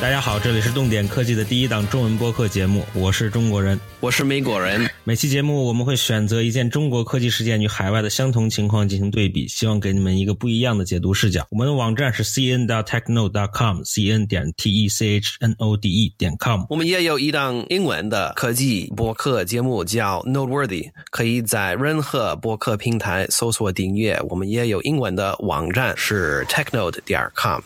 [0.00, 4.88] 大家好，这里是动点科技的第一档中文播客节目，我是中国人，我是美国人。
[5.02, 11.44] 每期节目我们会选择一件中国科技事件与海外的相同情况进行对比，希望给你们一个不一样的解读视角。
[11.50, 12.64] 我们的网站是 cn.
[12.84, 13.50] technode.
[13.52, 16.62] com，cn 点 t e c h n o d e 点 com。
[16.70, 24.16] 我们也有一档英文的科技播客节目叫 Noteworthy，可以在任何播客平台搜索订阅。
[24.28, 27.60] 我们也有英文的网站是 technode 点 com。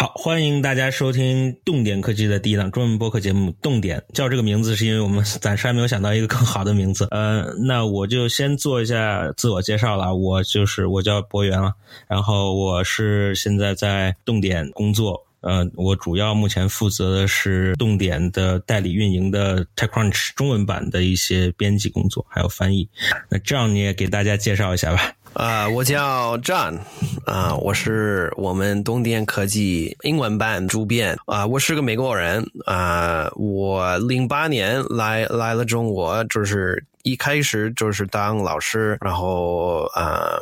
[0.00, 3.98] 好，欢迎大家收听动点科技的第一档中文播客节目《动点》。
[4.14, 7.06] 叫这个名字是因为我们暂时还没有想到一个更好的名字。
[7.10, 10.14] 呃， 那我就先做一下自我介绍了。
[10.14, 11.74] 我就是我叫博源了，
[12.08, 15.22] 然后我是现在在动点工作。
[15.42, 22.88] 呃，我主要目前负责的是动点的代理运营的 TechCrunch 中文版的一些编辑工作，还有翻译。
[23.28, 25.12] 那这样你也给大家介绍一下吧。
[25.32, 26.78] 啊，我叫 John，
[27.24, 40.38] 啊，我是我们东电科技英文班主编，啊，我是个美国人，啊，我零八年来来了中国，就是一开始就是当老师，然后啊。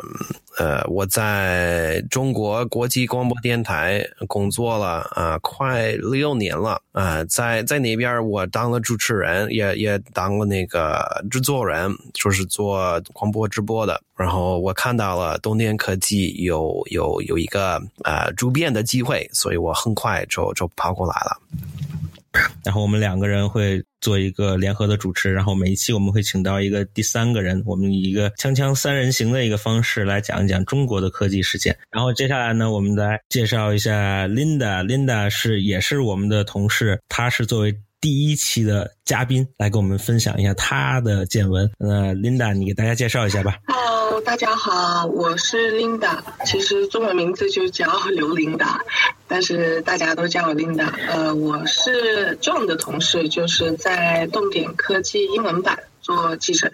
[0.58, 14.02] 呃，我在中国国际广播电台工作了啊，快六年了啊，在在那边我当了主持人，也也当了那个制作人，就是做广播直播的。
[14.16, 21.38] 然后我看到了东电科技有有有一个呃主编的机会，所以我很快就就跑过来了。
[22.64, 31.76] 然后我们两个人会做一个联合的主持，然后每一期我们会请到一个第三个人，我们以一个锵锵三人行的一个方式来讲一讲中国的科技事件。
[31.90, 41.70] 然后接下来呢，我们来介绍一下 Linda，Linda 是也是我们的同事，她是作为第一期的嘉宾来跟我们分享一下她的见闻。
[41.78, 43.56] 那 Linda，你给大家介绍一下吧。
[44.24, 48.80] 大家好，我是 Linda，其实中文名字就叫刘琳达。
[49.26, 56.72] 但是大家都叫我 Linda，呃，我是 John 的同事，就是在动点科技英文版做记者，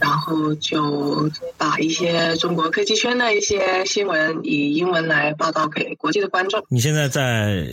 [0.00, 6.64] 然后就把一些中国科技圈的一些新闻以英文来报道给国际的观众。
[6.68, 7.66] 你现在在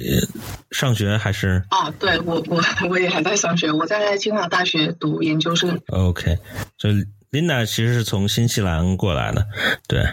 [0.72, 1.64] 上学还是？
[1.70, 5.80] 啊，对我我我也还在上学，我在清华大学读研究生。
[5.88, 6.38] OK，
[6.78, 6.90] 就
[7.32, 9.48] Linda 其实是从新西兰过来的，
[9.88, 10.06] 对，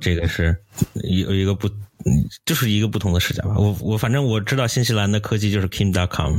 [0.00, 0.56] 这个是
[0.94, 1.68] 有一个不。
[2.08, 2.12] 嗯，
[2.44, 3.56] 就是一个不同的视角吧。
[3.56, 6.38] 我我反正我知道新西兰的科技就是 Kim.com，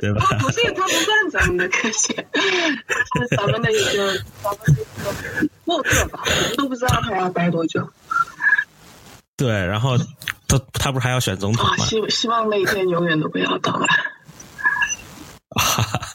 [0.00, 0.24] 对吧？
[0.38, 4.16] 不是，它不算咱们的科技，是咱们的一个
[5.64, 6.22] 过客吧？
[6.56, 7.84] 都不知道他要待多久。
[9.36, 9.98] 对，然后
[10.46, 11.84] 他他不是还要选总统吗？
[11.86, 13.88] 希希望那一天永远都不要到来。
[15.56, 16.08] 哈哈，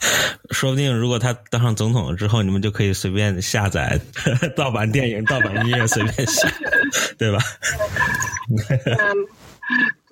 [0.50, 4.00] 说不定如果他当上总统了之后，你们就可以随便下载
[4.56, 6.48] 盗版电影、 盗版音乐，随便下，
[7.18, 7.38] 对吧？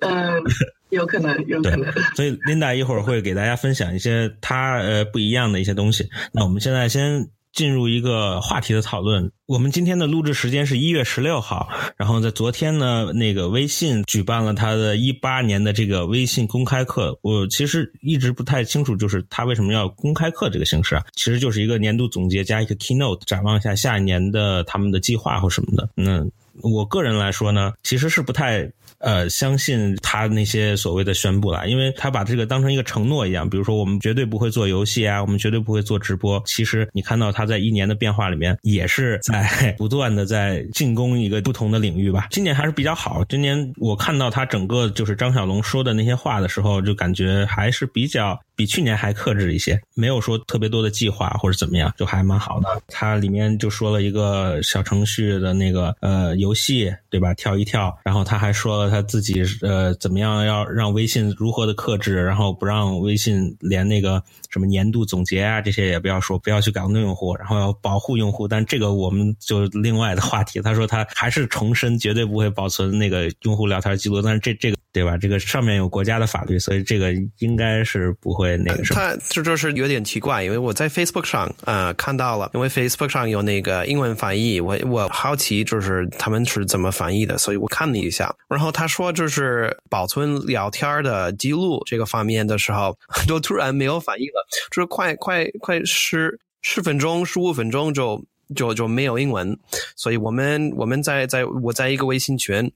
[0.01, 0.43] 嗯，
[0.89, 1.91] 有可能，有可能。
[2.15, 6.09] 所以，Linda 一会儿会给大家分享一些他呃不一样的一些东西。
[6.31, 7.27] 那我们现在先。
[7.55, 9.31] 进入一个话题的讨论。
[9.47, 17.17] 我们今天的录制时间是一月十六号，然后在昨天呢，那个微信举办了他的一八年的这个微信公开课。
[17.21, 21.03] 我其实一直不太清楚，就是他为什么要公开课这个形式啊？
[21.15, 25.89] 其实就是一个年度总结加一个 keynote，展望一下下一年的他们的计划或什么的。
[25.95, 26.23] 那
[26.61, 28.69] 我个人来说呢，其实是不太。
[29.05, 33.47] 呃，相信他那些所谓的宣布了，因为他把这个当成一个承诺一样。
[33.47, 36.41] 比如说，我们绝对不会做游戏啊，我们绝对不会做直播。
[36.47, 42.25] 其实你看到他在一年的变化里面，也是在不断的在进攻一个不同的领域吧。
[42.33, 43.23] 今年还是比较好。
[43.29, 52.81] 今年我看到他整个就是张小龙说的那些话的时候，就感觉还是比较比去年还克制一些，没有说特别多的计划或者怎么样，就还蛮好的。
[52.87, 57.33] 他里面就说了一个小程序的那个呃游戏，对吧？
[57.33, 58.89] 跳一跳，然后他还说了。
[58.89, 68.47] 他自己呃怎么样要让微信如何的克制，然后不让微信连那个什么年度总结啊这些也不要说，不要去感动用户，然后要保护用户。
[68.47, 70.61] 但这个我们就另外的话题。
[70.61, 74.77] 他说他还是重申绝对不会保存那个用户聊天记录，但是这这个。
[74.95, 75.17] 对吧？
[75.17, 79.01] 这个上面有国家的法律，所以这个应该是不会那个什么。
[79.01, 88.33] 他这就是有点奇怪，因为我在 Facebook 上啊看到了，因为 Facebook 上有那个英文翻译，我我好奇就是他们是怎么翻译的，所以我看了一下。
[88.47, 98.23] 然后他说就是保存聊天的记录这个方面的时候， 就突然没有反应了，就是快快快十十分钟、十五分钟就
[98.55, 99.59] 就就没有英文，
[99.97, 102.71] 所以我们我们在在我在一个微信群。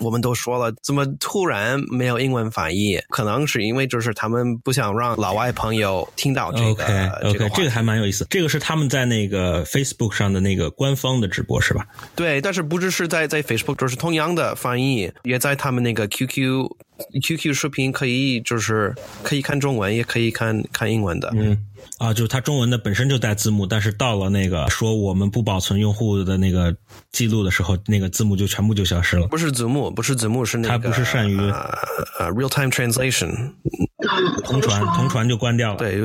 [0.00, 2.98] 我们都说了，怎么突然没有英文翻译？
[3.10, 6.70] 可能是因为就是他们不想让老外朋友听到这个。
[6.70, 8.26] OK 这个这个还蛮有意思。
[8.30, 11.86] 这个是他们在那个 Facebook 上的那个官方的直播是吧？
[12.16, 16.66] 对，但是不只是在在 Facebook，就是同样的翻译，也在他们那个 QQ
[17.22, 21.30] QQ 视频可以就是可以看中文，也可以看看英文的。
[21.34, 21.56] 嗯，
[21.98, 26.74] 啊，就是它中文的本身就带字幕，但是到了那个说我们不保存用户的那个
[27.12, 29.26] 记录的时候，那个字幕就全部就消失了。
[29.28, 31.78] 不是字幕，不是字幕，是那个它不是善于呃
[32.18, 33.52] 呃 real time translation，
[34.44, 35.76] 同传同传就关掉了。
[35.76, 35.98] 对，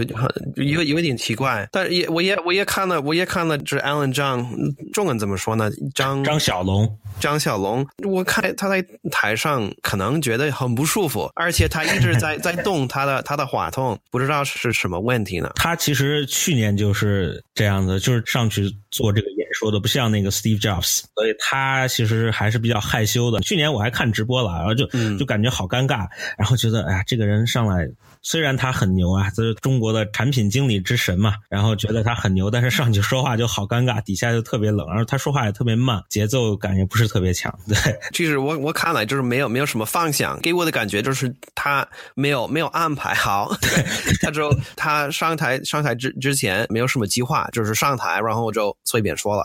[0.55, 4.45] 有有有一点奇怪，但是也我也我也看了，我也看了，就是 Alan 张
[4.93, 5.71] 中文怎么说呢？
[5.93, 15.49] 张张小龙，张小龙，我看他在台上可能觉得很不舒服，而且他一直在 在动他的他的话筒，不知道是什么问题呢？
[15.65, 23.39] 他其实去年就是这样子，就是上去做这个说的，不像那个 Steve Jobs，所以他其实还是比较害羞的。
[23.39, 26.07] 去年我还看直播了，然后就嗯就感觉好尴尬，
[26.37, 27.87] 然后觉得哎呀，这个人上来
[28.21, 37.77] 虽然他很牛啊，这是中国的产品经理之神嘛，然后觉得他很牛，但是上去说话就好尴尬，底下就特别冷，然后他说话也特别慢，节奏感也不是特别强，对。
[38.13, 43.55] 其实我我看来就是没有没有什么方向，给我的感觉就是他没有没有安排好，
[44.21, 49.44] 他就他上台上台之之前没有什么计划，就是上台然后就随便说了。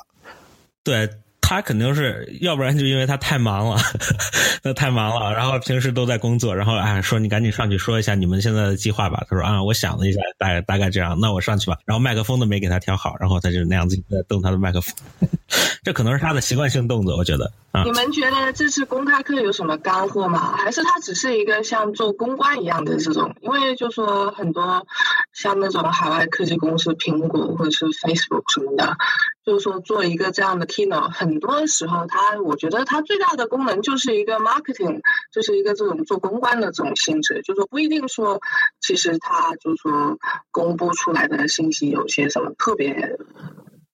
[0.82, 1.10] 对
[1.50, 3.76] 他肯定是，要不然就因为他太忙了，
[4.62, 9.24] 他太忙了，然后平时都在工作，然后哎说你赶紧上去说一下你们现在的计划吧。
[9.28, 11.76] 他说啊，我想了一下，大概大概这样，那我上去吧。
[11.86, 14.94] 然后麦克风都没给他调好，然后他就那样子在动他的麦克风，
[15.82, 17.50] 这可能是他的习惯性动作，我觉得
[17.84, 17.90] 你。
[17.90, 20.56] 们觉得这次公开课有什么干货吗？
[20.56, 23.34] 还是它只是一个像做公关一样的这种？
[23.40, 24.86] 因为就说很多
[25.32, 28.96] 像那种海外科技公司，苹果或者是 Facebook 什么的，
[29.44, 35.00] 就是说做一个这样的 keynote，很多的时候它我觉得它最大的功能就是一个 marketing，
[35.32, 38.40] 就是一个这种做公关的这种性质，就说不一定说
[38.80, 40.18] 其实它就说
[40.52, 43.18] 公布出来的信息有些什么特别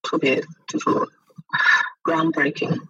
[0.02, 1.08] 特别，就说
[2.02, 2.82] groundbreaking。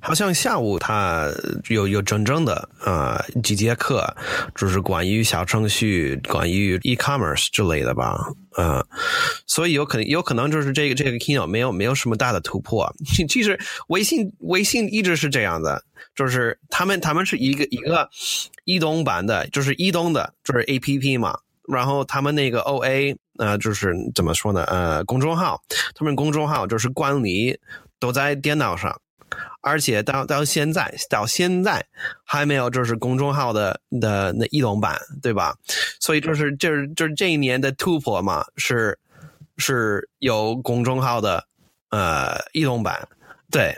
[0.00, 1.28] 好像下午他
[1.68, 4.06] 有有真正的呃几节课，
[4.54, 8.16] 就是关于小程序、关于 e-commerce 之类的吧，
[8.56, 8.84] 呃，
[9.46, 12.92] 所以有可能有可能就是这个这个 Kino 没有没有什么大的突破。
[13.28, 13.58] 其实
[13.88, 15.82] 微信微信一直是这样的，
[16.14, 18.08] 就是他们他们是一个一个
[18.64, 21.38] 移动版的，就是移动的，就是 A P P 嘛。
[21.68, 24.64] 然后他们那个 O A 呃，就是怎么说呢？
[24.64, 25.60] 呃，公众号，
[25.94, 27.58] 他们公众号就是管理
[28.00, 29.00] 都在电脑上。
[29.62, 31.84] 而且到到现在到现在
[32.24, 35.56] 还没有就是公众号的的那移动版，对吧？
[36.00, 38.98] 所以就是就是就是这一年的突破嘛，是
[39.56, 41.44] 是有公众号的
[41.90, 43.08] 呃移动版，
[43.50, 43.76] 对，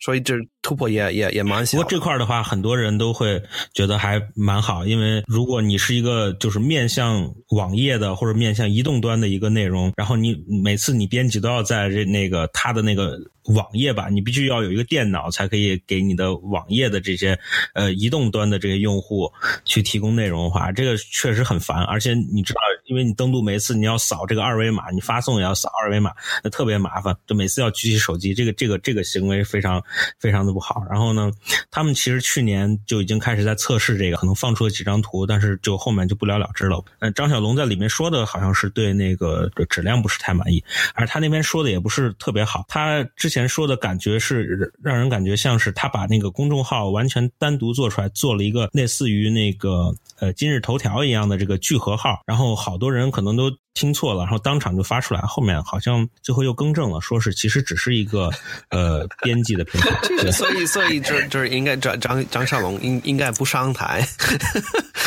[0.00, 1.82] 所以这突破也也也蛮不小不。
[1.82, 3.42] 过这块儿的话，很多人都会
[3.72, 17.38] 觉得还蛮好，因为如果你是一个就是面向网页的或者面向移动端的一个内容，然后你每次你编辑都要在这那个它的那个网页吧，你必须要有一个电脑才可以给你的网页的这些
[17.74, 19.30] 呃移动端的这些用户
[19.64, 21.82] 去提供内容的话，这个确实很烦。
[21.82, 26.12] 而且你知道，因为你登录每次你要扫这个二维码，你发送也要扫二维码，
[26.44, 29.82] 那特别麻烦，就每次要举起手机，这个这个这个行为非常
[30.20, 30.84] 非常的不好。
[30.88, 31.30] 然后呢，
[31.70, 36.84] 他们其实去年就已经开始在测试这个，可能放出了几张图，但是就后面就不了了之了。
[37.00, 40.62] 呃，张小龙在里面说的好像是对那个质量不是太满意，
[40.94, 42.64] 而他那边说的也不是特别好。
[42.68, 58.30] 他之前说的感觉是让人感觉像是他把那个公众号完全单独做出来，做了一个类似于那个呃今日头条一样的这个聚合号，然后好多人可能都听错了，然后当场就发出来，后面好像最后又更正了，说是其实只是一个
[58.70, 59.98] 呃编辑的平台。
[60.20, 64.06] 对所以，所以就就是应该张张张小龙应应该不上台，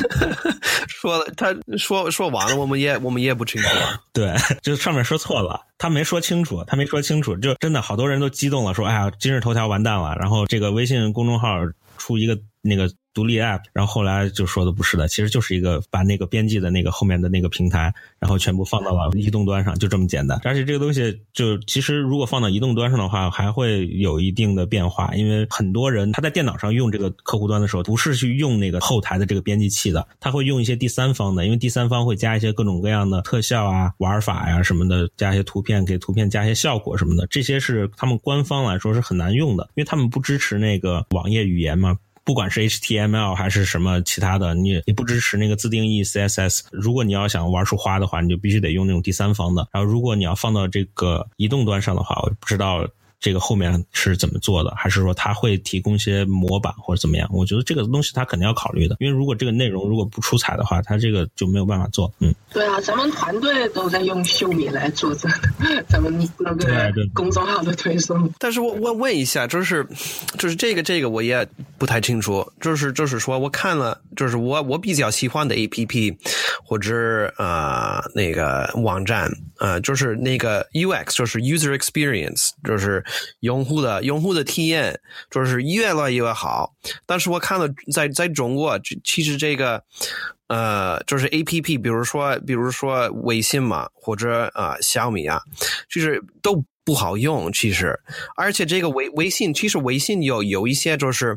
[0.88, 3.68] 说了他说说完了，我们也我们也不清楚。
[4.12, 11.58] 对，就上面说错了，他没说清楚，他没说清楚，就真的好多人都激动了，说：“哎呀，今日头条完蛋了。”然后这个微信公众号
[11.98, 20.38] 出一个那个独立 app，然后后来就说的不是的，其实就是一个把那个编辑的那个后面的那个平台，然后全部放到了移动端上，就这么简单。
[20.44, 41.98] 而且这个东西就其实如果放到移动端上的话，还会有一定的变化，因为很多人他在电脑上用这个客户端的时候，不是去用那个后台的这个编辑器的，他会用一些第三方的，因为第三方会加一些各种各样的特效啊、玩法呀、什么的，加一些图片，给图片加一些效果什么的，这些是他们官方来说是很难用的，因为他们不支持那个网页语言嘛。
[42.26, 46.62] 不管是 HTML 还是什么其他的，你你不支持那个自定义 CSS。
[46.72, 49.68] 如果你要想玩出花的话，你就必须得用那种第三方的。
[49.72, 52.86] 然后，如果你要放到这个移动端上的话，我不知道
[53.20, 57.30] 这个后面是怎么做的，还是说他会提供一些模板或者怎么样？
[57.32, 62.14] 我觉得这个东西他肯定要考虑的，因为如果这个内容如果不出彩的话，他这个就没有办法做。
[62.20, 65.30] 嗯，对啊，咱们团队都在用秀米来做这
[65.88, 68.32] 咱们那个公众号的推送。
[68.40, 69.86] 但是我我问一下，就是
[70.38, 76.18] 就是这个这个我也不太清楚，就是就是说我看了，就是我我比较喜欢的 A P P
[76.64, 83.05] 或者呃那个网站呃，就是那个 U X，就是 User Experience，就是
[83.40, 86.74] 用户的用户的体验，就是越来越好。
[87.06, 89.84] 但是我看了在在中国，其实这个
[90.48, 95.42] 呃，就是 A P P，比如说比如说微信嘛，或者啊小米啊，
[95.90, 96.64] 就是都。
[96.86, 98.00] 不好用，其实，
[98.36, 101.36] 而且这个微微信，其实微信有有一些就是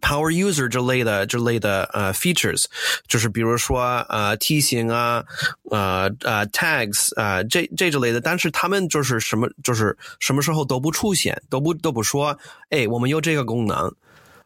[0.00, 2.64] power user 这类的这类的呃 features，
[3.06, 5.24] 就是比如说呃梯形啊，
[5.70, 12.38] 呃呃 tags 啊这这之类的，但是他们就是什么就是什么时候都不出现，都不都不说，
[12.70, 13.94] 哎，我们有这个功能。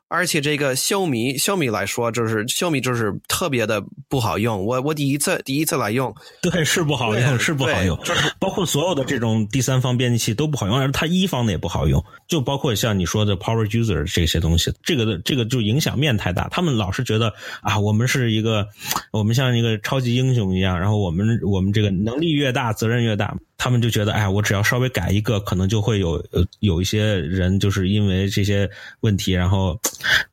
[0.09, 4.65] 而且这个小米，小米来说，就是小米就是特别的不好用。
[4.65, 7.99] 我我第一次第一次来用，对，是不好用，是不好用。
[8.39, 12.03] 包括所有的这种第三方编辑器都不好用，而它一方的也不好用。
[12.27, 16.49] 就包括像你说的 Power User 这些东西，这个的这个就影响面太大。
[16.49, 18.67] 他们老是觉得啊，我们是一个，
[19.13, 23.37] 我们像一个超级英雄一样，然后我们我们这个能力越大，责任越大。
[23.59, 29.79] 他们就觉得，哎，我只要稍微改一个，可能就会有呃有一些人就是因为这些问题，然后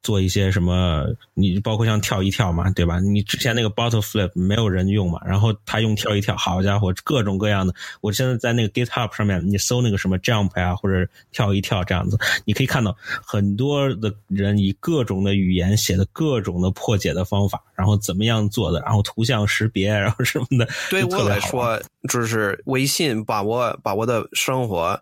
[0.03, 1.03] 做一些什么，
[1.34, 3.00] 你包括像跳一跳嘛，对吧？
[3.00, 7.74] 你之前那个 bottle flip 没有人用嘛，然后他用跳一跳，好家伙，各种各样的。
[8.00, 20.67] 我现在在那个 GitHub 上面，你搜那个什么 jump 呀，或者跳一跳这样子，你可以看到很多的人以各种的语言写的各种的破解的方法，然后怎么样做的，然后图像识别，然后什么的。
[20.91, 23.14] 对我来说，就是微信。
[23.24, 25.00] 把我把我的生活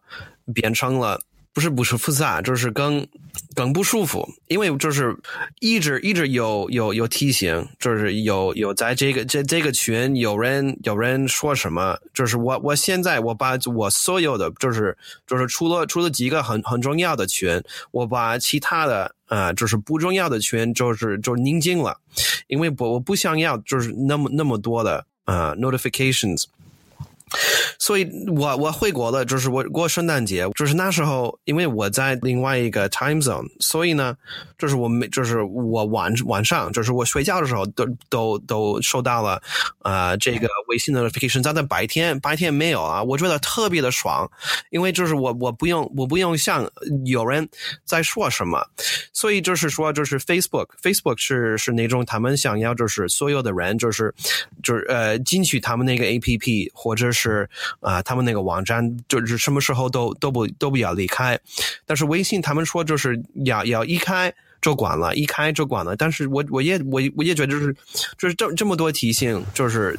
[0.53, 1.19] 变成了
[1.53, 3.05] 不是不是复杂，就是更
[3.53, 5.15] 更不舒服，因为就是
[5.59, 21.95] 一直一直有有有提醒，就是有有在这个这这个群有人有人说什么，就是我我现在我把我所有的就是就是除了除了几个很很重要的群，我把其他的啊就是不重要的群就是就宁静了，
[22.47, 26.45] 因为我我不想要就是那么那么多的啊 notifications。
[27.79, 34.15] 所以我我回国了，就是我过圣诞节，就是那时候，因为我在另外一个 time zone，所以呢，
[34.57, 39.41] 就是我没，就是我晚晚上，就是我睡觉的时候，都都都收到了
[39.79, 41.41] 啊这个微信的 notification。
[41.43, 44.29] 但在白天白天没有啊，我觉得特别的爽，
[44.69, 46.69] 因为就是我我不用我不用像
[47.05, 47.47] 有人
[47.83, 48.63] 在说什么，
[49.11, 54.13] 所以就是说就是 Facebook Facebook 是是那种他们想要就是所有的人就是
[54.61, 57.22] 就是呃进去他们那个 A P P 或者是。
[57.23, 57.49] 是
[57.79, 61.39] 啊，他们那个网站就是什么时候都都不都不要离开，
[61.85, 64.33] 但是微信他们说就是要要一开。
[64.63, 65.93] 就管了，一开就管了。
[65.93, 67.75] 但是我我也我我也觉得就是
[68.17, 69.93] 就是这这么多提醒，就是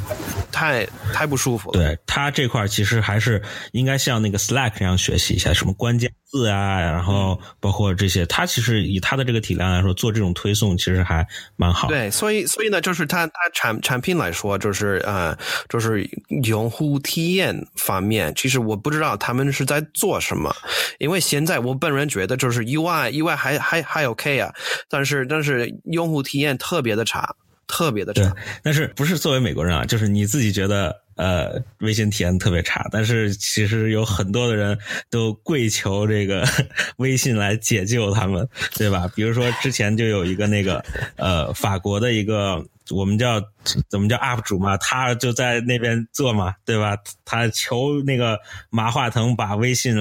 [0.50, 1.78] 太太不舒服了。
[1.78, 8.26] 对他这块其实还是应该像那个 Slack 那样学习一下，什么关键字啊，然后包括这些。
[8.26, 11.24] 他其实以他的这个体量来说，做这种推送其实还
[11.54, 11.86] 蛮好。
[11.86, 15.36] 对，所以所以呢，就是他他产产品来说，就是呃，
[15.68, 16.04] 就是
[16.42, 20.52] 用户体验方面，其实我不知道他们是在做什么，
[20.98, 24.52] 因为现在我本人觉得就是 UI UI 还还还 OK 啊。
[24.88, 27.34] 但是，但是用户体验特别的差，
[27.66, 28.34] 特别的差。
[28.62, 29.84] 但是不是作为美国人啊？
[29.84, 32.86] 就是你自己觉得，呃，微信体验特别差。
[32.90, 34.78] 但是其实有很多的人
[35.10, 36.46] 都跪求这个
[36.98, 39.10] 微信来解救他们，对吧？
[39.14, 40.84] 比如说之前就有一个那个，
[41.16, 42.64] 呃，法国的一个。
[42.90, 43.40] 我们叫
[43.88, 44.76] 怎么叫 UP 主嘛？
[44.76, 46.94] 他就在那边做嘛，对吧？
[47.24, 48.38] 他求那个
[48.68, 49.96] 马化腾把微信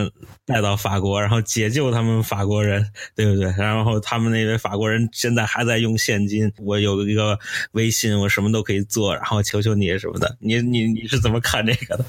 [0.46, 2.86] 带到法国，然后解救他们法国人，
[3.16, 3.46] 对不对？
[3.58, 6.52] 然后他们那边法国人现在还在用现金。
[6.58, 7.40] 我有一个
[7.72, 10.36] 微信，我什么都可以做，然后求求你什么的。
[10.42, 12.06] 你你你是怎么看这个的？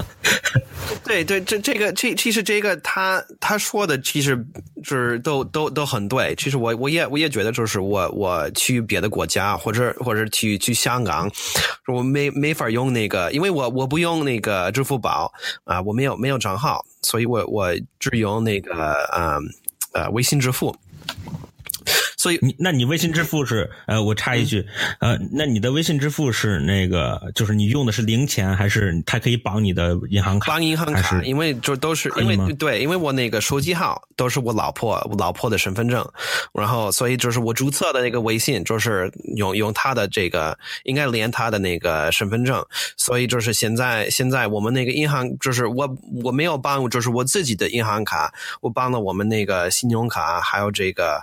[1.04, 4.37] 对对，这这个这其实这个他他说的其实
[4.83, 6.35] 就是都都都很对。
[6.35, 10.59] 其实我我也我也觉得，就是我我去别的国家或者或者去。
[10.64, 11.30] 去香港，
[11.87, 15.30] 我没没法用那个，因为我我不用那个支付宝
[15.64, 18.73] 啊，我没有没有账号，所以我我只用那个
[19.12, 19.42] 嗯
[19.92, 20.75] 呃微信支付。
[22.25, 24.66] 所以你那你微信支付是呃，我插一句，
[24.99, 30.52] 呃，那你的微信支付是那个，就是你用的是零钱，还是它可以绑你的银行卡？
[30.52, 36.02] 绑银行卡，因为就都是因为对，因为我那个手机号都是我老婆我老婆的身份证，
[36.54, 42.64] 然后所以就是我注册的那个微信就是用用她的这个应该连她的那个身份证，
[42.97, 51.21] 所以就是现在现在我们那个银行就是我我没有绑，就是我自己的银行卡，我绑了我们那个信用卡，还有这个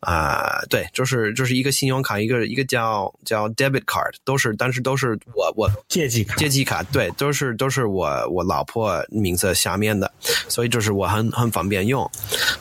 [0.00, 10.10] 啊，对，就是就是一个信用卡，一个一个叫叫 debit card，都是，但是都是我我借记卡，借记卡，对，都是都是我我老婆名字下面的，
[10.48, 12.08] 所以就是我很很方便用。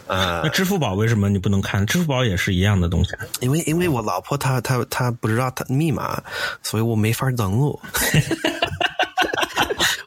[0.07, 1.85] 呃，那支付宝为什么你不能看？
[1.85, 3.11] 支付宝也是一样的东西。
[3.39, 6.21] 因为因为我老婆她她她不知道她密码，
[6.61, 7.79] 所以我没法登录。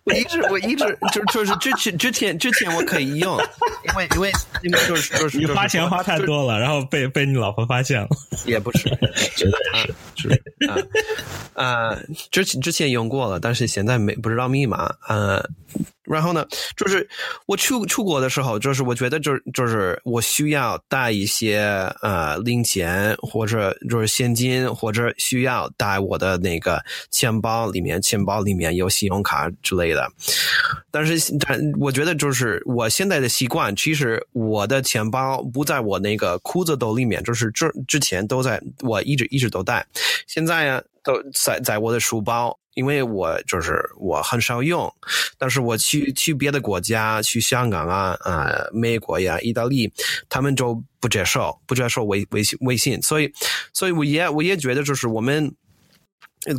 [0.05, 3.39] 我一直我一直就就是之前之前之前我可以用，
[3.89, 4.33] 因为因为
[4.63, 8.09] 因为就是就是你花钱花太多了，然后被被你老婆发现了，
[8.45, 8.85] 也不是，
[9.35, 10.77] 觉得是是啊
[11.65, 11.99] 啊，
[12.31, 15.49] 之前之前用过了，但是现在没不知道密码，呃。
[16.05, 17.09] 然后呢，就是
[17.47, 21.61] 我出出国的时候，就是我觉得就是就是我需要带一些
[22.03, 30.07] 呃零钱或者就是现金，或者需要带我的那个钱包里面，钱包里面有信用卡之类的。
[30.91, 39.87] 但是但我觉得就是我现在的习惯，其实我的钱包不在我那个裤子兜里面，就是之之前都在我一直一直都带，
[40.27, 42.59] 现在呢都在在我的书包。
[42.75, 44.93] 因为我就是我很少用，
[45.39, 49.93] 但是我去去别的国家，去香港啊，呃，美国呀，意大利，
[50.29, 53.33] 他们就不接受，不接受微微信微信，所以，
[53.73, 55.55] 所以我也我也觉得，就是我们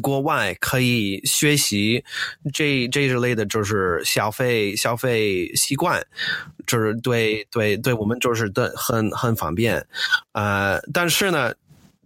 [0.01, 2.03] 国外可以学习
[2.53, 6.01] 这这一类的，就是消费消费习惯，
[6.65, 9.86] 就是对对对我们就是的很很方便，
[10.31, 11.53] 呃，但是呢。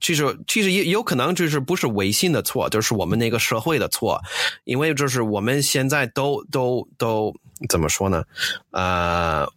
[0.01, 4.19] 其实，其实也有可能就是不是微信的错，就是我们那个社会的错，
[4.63, 7.33] 因为就是我们现在都都都
[7.67, 8.23] 怎么说呢？
[8.71, 9.47] 呃，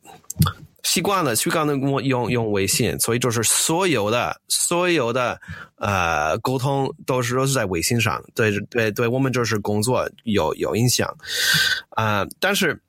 [0.82, 5.40] 习惯了习惯了用用微信，所以就是所有的所有的
[5.76, 11.16] 呃沟通都是都是在微信上，对对对，我们就是工作有有影响
[11.90, 12.80] 啊，但是。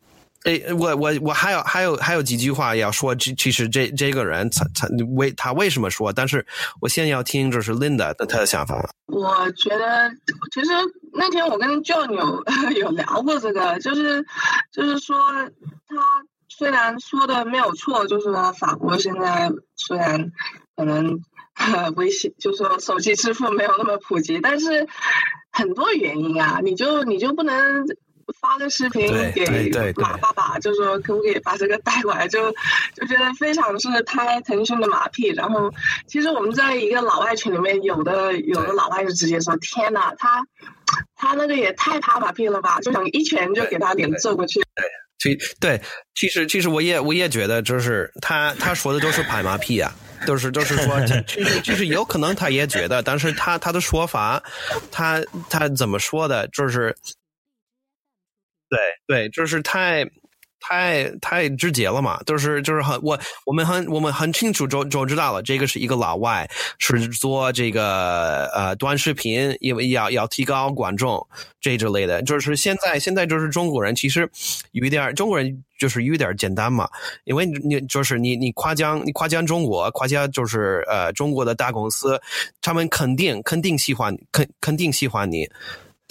[0.43, 3.15] 哎，我我我还有还有还有几句话要说。
[3.15, 6.11] 其其实这这个人他他为他为什么说？
[6.11, 6.45] 但是
[6.81, 8.89] 我现在要听就是 Linda 的他的想法。
[9.07, 10.11] 我觉得
[10.51, 10.71] 其实
[11.13, 12.43] 那天我跟 John 有
[12.77, 14.25] 有聊过这个，就是
[14.73, 15.95] 就是说他
[16.49, 20.31] 虽然说的没有错，就是说法国现在虽然
[20.75, 21.21] 可能
[21.95, 24.87] 微信就是说手机支付没有那么普及，但是
[25.53, 27.85] 很多原因啊，你就你就不能。
[28.39, 32.51] 发个视频给马爸爸，就说可不可以把这个带过来，就
[32.95, 35.29] 就觉得非常是拍腾讯的马屁。
[35.29, 35.71] 然后
[36.07, 40.43] 其实我们在一个老外群里面，有的有的老外就直接说：“天呐，他
[41.15, 44.61] 他那个也太拍马屁了吧！”就想一拳就给他脸揍过去。
[44.75, 44.85] 对，
[45.19, 45.81] 其对，
[46.15, 49.93] 其实其实我也我也觉得，就是他他说的都是拍马屁啊，
[50.25, 54.41] 都是都是说，其实其实有可能他也觉得，但是他他的说法，
[54.91, 56.95] 他他怎么说的，就是。
[58.73, 60.03] 对对，就是太
[60.59, 71.27] 太太直接了嘛，就是就是很我我们很我们很清楚就就知道了，这个是一个老外是做这个呃短视频，因为要要提高观众
[71.59, 74.29] 这之类的，就是现在现在就是中国人其实
[74.71, 76.87] 有点中国人就是有点简单嘛，
[77.25, 82.17] 因为你就是你你夸奖你夸奖中国，夸奖就是呃中国的大公司，
[82.61, 85.45] 他们肯定肯定喜欢肯肯定喜欢你。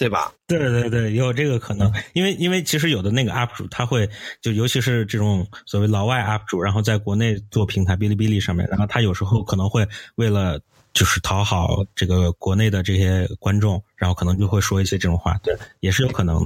[0.03, 0.33] 对吧？
[0.47, 4.09] 对对对，有这个可能，因为因为其实有的那个 UP 主他会
[4.41, 10.59] 就尤其是这种所谓老外 UP 主，然后在国内做平台，哔哩哔哩上面，然后他有时候可能会为了
[10.93, 16.45] 就是讨好这个国内的这些观众，然后可能就会说一些这种话，对，也是有可能。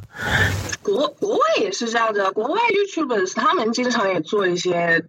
[0.83, 5.03] 国国外也是这样的，国外 YouTubers 他们经常也做一些。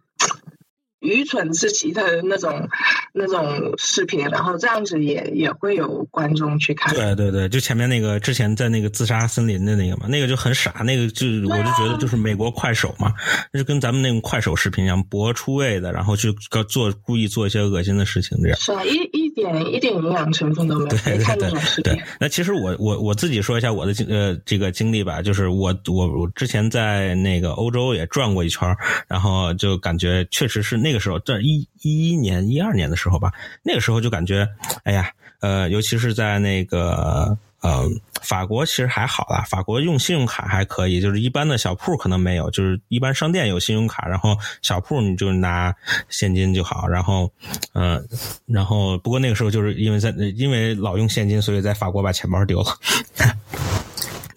[1.00, 2.68] 愚蠢至极的那种
[3.12, 6.92] 那种视频，然后这样子也也会有观众去看。
[6.92, 13.12] 对对对，就前面那个之前在那个自杀森林的那个嘛，那个就很傻，那个就我就觉得就是美国快手嘛，
[13.52, 16.34] 那就跟咱们那种快手视频一样，博出位的，然后去
[16.68, 18.58] 做故意做一些恶心的事情这样。
[18.58, 20.88] 是啊，一一点一点营养成分都没有。
[20.88, 22.02] 对对对对。
[22.18, 28.68] 那其实我我我自己说一下我的经呃这个经历吧，就是我我我之前在那个欧洲也转过一圈，
[29.06, 30.87] 然后就感觉确实是那。
[30.88, 33.30] 那个时候，这一一一年、一二年的时候吧，
[33.62, 34.48] 那个时候就感觉，
[34.84, 37.86] 哎呀，呃，尤其是在那个呃，
[38.22, 45.74] 法国其实还好啦，法国用信用卡还可以，就是一般的小铺可能没有，就是一般商店有信用卡，然后小铺你就拿
[46.08, 46.88] 现金就好。
[46.88, 47.30] 然后，
[47.74, 48.02] 嗯、
[48.46, 52.78] 然后不过那个时候就是因为在因为老用现金，所以在法国把钱包丢了。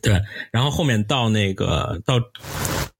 [0.01, 2.15] 对，然后后面到那个到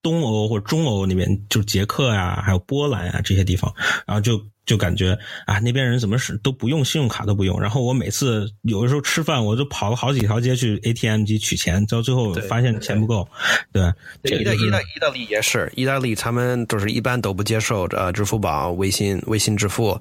[0.01, 3.73] 东欧或中欧那边，就捷克呀、还有波兰啊、这些地方，
[4.05, 7.59] 然后就就感觉啊，那边人怎么是都不用信用卡都不用。
[7.59, 13.27] 然后我每次有的时候吃饭，我就跑了好几条街去 ATM 机取钱，到最后发现钱不够。
[13.71, 13.91] 对，
[14.23, 19.99] 这意大个就是意大意大利也是，意大利他们就是一般都不接受呃支付宝、微信、微信支付，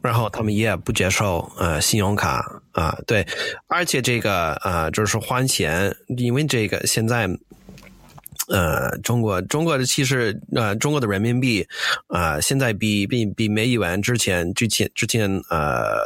[0.00, 2.40] 然后他们也不接受呃信用卡
[2.72, 3.26] 啊、对，
[3.66, 7.28] 而且这个呃就是还钱，因为这个现在。
[8.48, 11.66] 呃，中国中国的其实呃，中国的人民币，
[12.08, 15.98] 呃，现在比比比美元之前之前之前呃，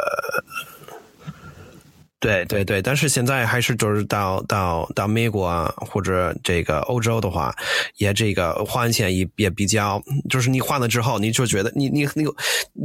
[2.22, 7.52] 对对对，但是现在还是就是到到到美国啊，或者这个欧洲的话，
[7.96, 12.32] 也这个换钱也也比较，就是你换了之后，你就觉得你你那个，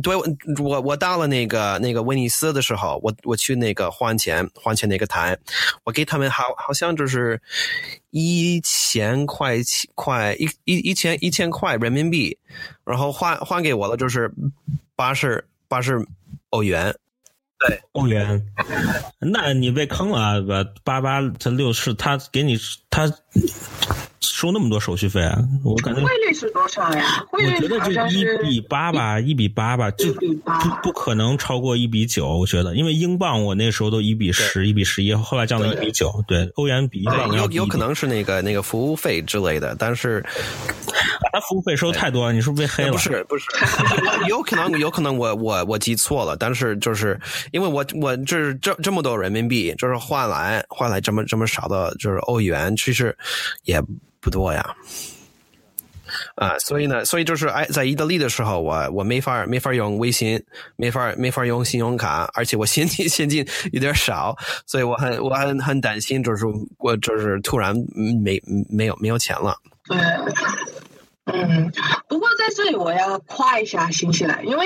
[0.01, 5.37] 对我我到了那个那个威尼斯的时候，我我去那个换钱换钱那个台，
[5.83, 7.39] 我给他们好好像就是
[8.09, 9.57] 一千块
[9.93, 12.35] 块一一一千一千块人民币，
[12.83, 14.33] 然后换换给我了就是
[14.95, 16.03] 八十八十
[16.49, 16.95] 欧元。
[17.59, 18.45] 对欧元，
[19.19, 20.65] 那你被坑了啊！
[20.83, 22.55] 八八这六是他给你
[22.97, 23.13] 他
[24.19, 25.37] 收那么多手续费啊！
[25.63, 27.23] 我感觉汇率是多少呀？
[27.29, 30.25] 汇我觉率得就一好像是比八吧，一比八吧，就不
[30.81, 32.27] 不可能超过一比九。
[32.39, 36.23] 我觉得，因为英镑我那时候都一比十、一比十一，后来降到一比九。
[36.27, 40.23] 对，欧元比英镑，要低一有有可能是那个那个服务费之类的，但是
[41.31, 42.91] 他服务费收太多了，你是不是被黑了？
[42.91, 43.45] 不是不是，
[44.27, 47.19] 有可能有可能我我我记错了，但是就是
[47.51, 53.13] 因为我我这这这么多人民币，就是换来换来这么这么少的，就是欧元，其实
[53.63, 53.81] 也
[54.21, 54.75] 不多呀。
[56.35, 60.41] 啊，所以呢，所以就是哎，在意大利的时候，我我没法没法用微信，
[60.77, 64.33] 没法没法用信用卡，而且我现金 现金有点少，
[64.65, 66.45] 所以我很我很很担心，就是
[66.77, 67.75] 我就是突然
[68.23, 69.53] 没没有没有钱了。
[69.83, 69.97] 对，
[71.25, 71.69] 嗯，
[72.07, 74.65] 不过在这里我要夸一下新西兰，因为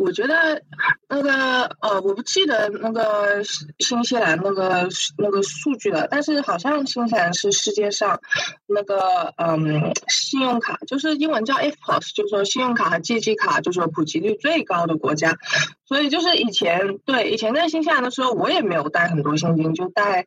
[0.00, 0.62] 我觉得
[1.10, 3.42] 那个呃，我不记得那个
[3.80, 8.18] 新西兰那个那个数据了，但是好像新西兰是世界上
[8.66, 15.36] 那个嗯信用卡，就是英文叫 FPOS，就是说信用卡和借记卡，就是说普及率最高的国家。
[15.84, 20.26] 所以就是以前对以前在新西兰的时候，我也没有带很多现金，就带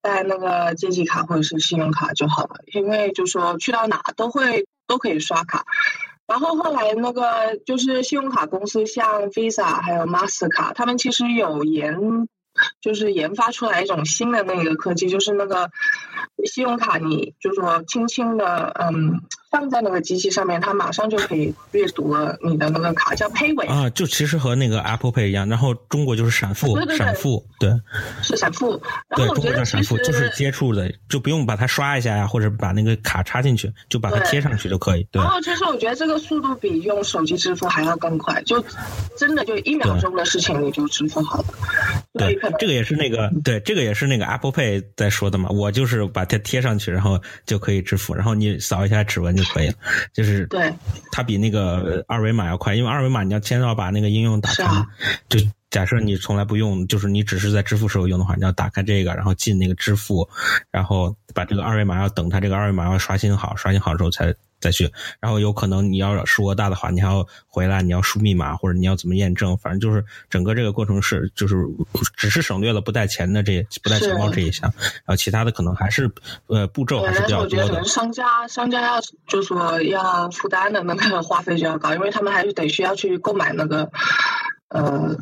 [0.00, 5.66] 带那个借记卡或者是信用卡就好了，因为就说去到哪都会都可以刷卡。
[6.26, 12.28] 然后后来那个就是信用卡公司，像 Visa 还有 Master 卡他们其实有研，
[12.80, 15.70] 就是研发出来一种新的那个科技，就是那个
[16.46, 19.20] 信用卡，你就说轻轻的嗯
[19.54, 23.68] 放在那个机器上面，它马上就可以阅读了你的那个卡，叫 PayWave。
[23.68, 27.70] 啊，就其实和那个 Apple Pay 一样，然后中国就是闪付对，对对闪付，对
[28.20, 28.72] 是闪付，
[29.06, 35.06] 然对，后我中国叫觉得闪付就是接触的，就不用把它刷一下呀，或者把那个卡插进去，就把它贴上去就可以。
[35.12, 38.60] 对然后其实我觉得这个速度比用手机支付还要更快，就
[39.16, 41.44] 真的就一秒钟的事情你就支付好了。
[42.14, 45.48] 对，这个也是那个对，这个也是那个 Apple Pay 在说的嘛。
[45.50, 49.74] 我就是把它贴上去，然后就可以支付，然后你扫一下指纹就可以了。
[50.12, 50.72] 就是对
[51.12, 54.86] 它比那个二维码要快，因为二维码你要先要把那个应用打开啊，
[55.28, 55.38] 就
[55.74, 60.28] 假设你从来不用，就是你只是在支付时候用的话，你要打开这个，然后进那个支付，
[60.70, 71.56] 然后把这个二维码要等它这个二维码要刷新好，刷新好之后才再去，然后有可能你要数额大的话，你还要回来，你要输密码或者你要怎么验证，反正就是整个这个过程是就是
[72.16, 76.08] 只是省略了不带钱的这不带钱包这一项，然后其他的可能还是
[76.46, 77.84] 呃步骤，还是比较但是我觉得多的可能。
[77.84, 83.90] 商家商家要就说要负担的那个花费就要高，因为他们还是得需要去购买那个
[84.68, 85.18] 呃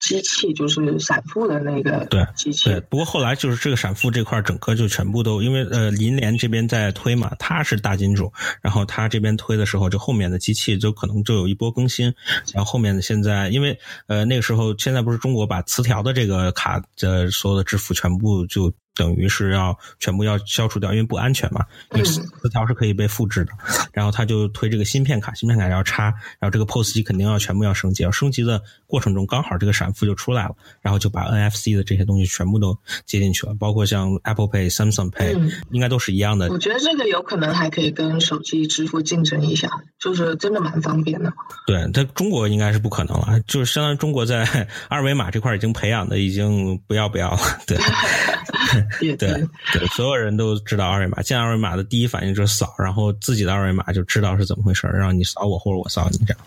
[0.00, 2.70] 机器，就是闪付的那个对机器。
[2.70, 8.32] 对，不过后来就是这个闪付这块，整个就全部都因为呃银联这边在推嘛，它是大金主，
[8.62, 12.14] 然后它这边推的时候，就后面的机器就可能就有一波更新，
[12.54, 21.64] 然后后面的现在因为呃那个时候现在不是中国把磁条的这个卡的所有的支付全部就等于是要全部要消除掉，因为不安全嘛。
[21.92, 23.52] 因为词条是可以被复制的，
[23.92, 36.58] 然后他就推这个芯片卡，芯片卡要插，然后这个 POS 机肯定要全部要升级，要升级的过程中刚好这个闪付就出来了，然后就把 NFC 的这些东西全部都接进去了，包括像 Apple Pay、Samsung Pay，、嗯应该都是一样的我。
[36.58, 41.32] 觉得这个有可能还可以跟手机支付竞争一下，就是真的蛮方便的。
[41.66, 47.38] 对，在中国应该是不可能了，就是相当于中国在二维码这块已经培养的已经不要不要了。
[47.66, 47.84] 对也
[49.00, 56.38] 对对，所有人都知道二维码，见二维码的第一反应就是扫，然后自己的二维码就知道是怎么回事儿，让你扫我或者我扫你这样。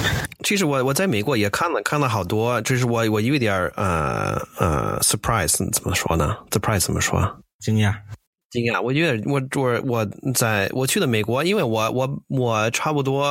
[0.42, 7.20] 其实我我在美国也看了看了好多，就是我我有一点呃呃 surprise 怎么说呢？surprise 怎么说？
[7.60, 7.94] 惊讶，
[8.50, 13.22] 惊讶，我觉得我我我在我去的美国，因为我我我差不多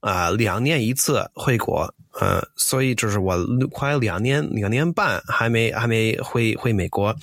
[0.00, 1.82] 啊、呃两年一次回国，
[2.20, 3.38] 呃，所以就是我
[3.70, 7.14] 快两年两年半还没还没回回美国。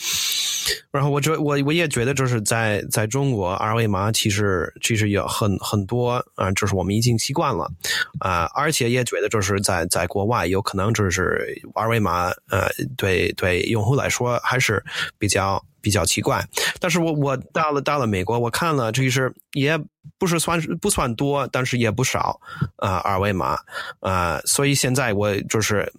[0.91, 7.71] 然后我觉我我也觉得就是在在中国二维码其实其实有很很多啊、就是我们已经习惯了
[8.19, 14.84] 啊、而且也觉得就是在在国外有可能就是二维码呃对对用户来说还是
[15.17, 16.45] 比较比较奇怪。
[16.80, 19.80] 但是我我到了到了美国，我看了这是也
[20.17, 22.39] 不是算不算多，但是也不少
[22.77, 23.58] 啊、二维码
[23.99, 25.91] 啊、所以现在我就是。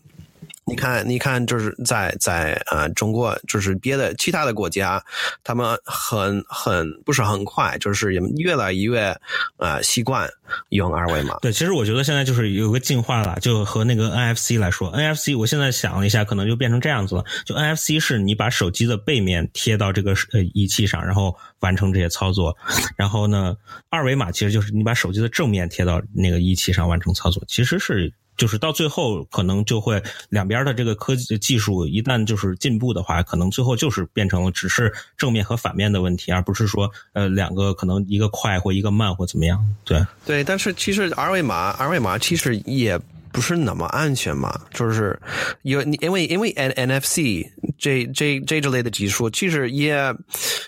[0.68, 5.02] 你看，你看，就是在在呃中国，就是别的其他的国家，
[5.42, 9.16] 他们很很不是很快，就是也越来越
[9.56, 10.28] 呃习惯
[10.68, 11.36] 用二维码。
[11.40, 17.24] 对，其实我觉得现在就是有个进化了，就和那个 NFC 来说，NFC 我现在想了一下，可能就变成这样子了。
[17.46, 22.54] 就 NFC 是你把手机的背面贴到这个呃仪器上，然后完成这些操作。
[22.96, 23.56] 然后呢，
[23.88, 28.12] 二维码其实就是你把手机的正面贴到那个仪器上完成操作，其实是。
[28.38, 39.62] 就是到最后，可能就会两边的这个科技技术一旦就是进步的话，可能最后就是变成了只是正面和反面的问题，而不是说呃两个可能一个快或一个慢或怎么样。
[39.84, 42.98] 对，对，但是其实二维码，二维码其实也
[43.32, 45.18] 不是那么安全嘛，就是
[45.62, 50.14] 有你因为因为 N NFC 这这这之类的技术，其实也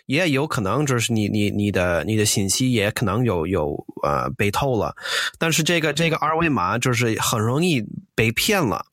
[0.07, 4.95] 也有可能就是你你你的你的信息也可能有有呃被偷了，
[5.39, 8.85] 但是这个这个二维码就是很容易被骗了。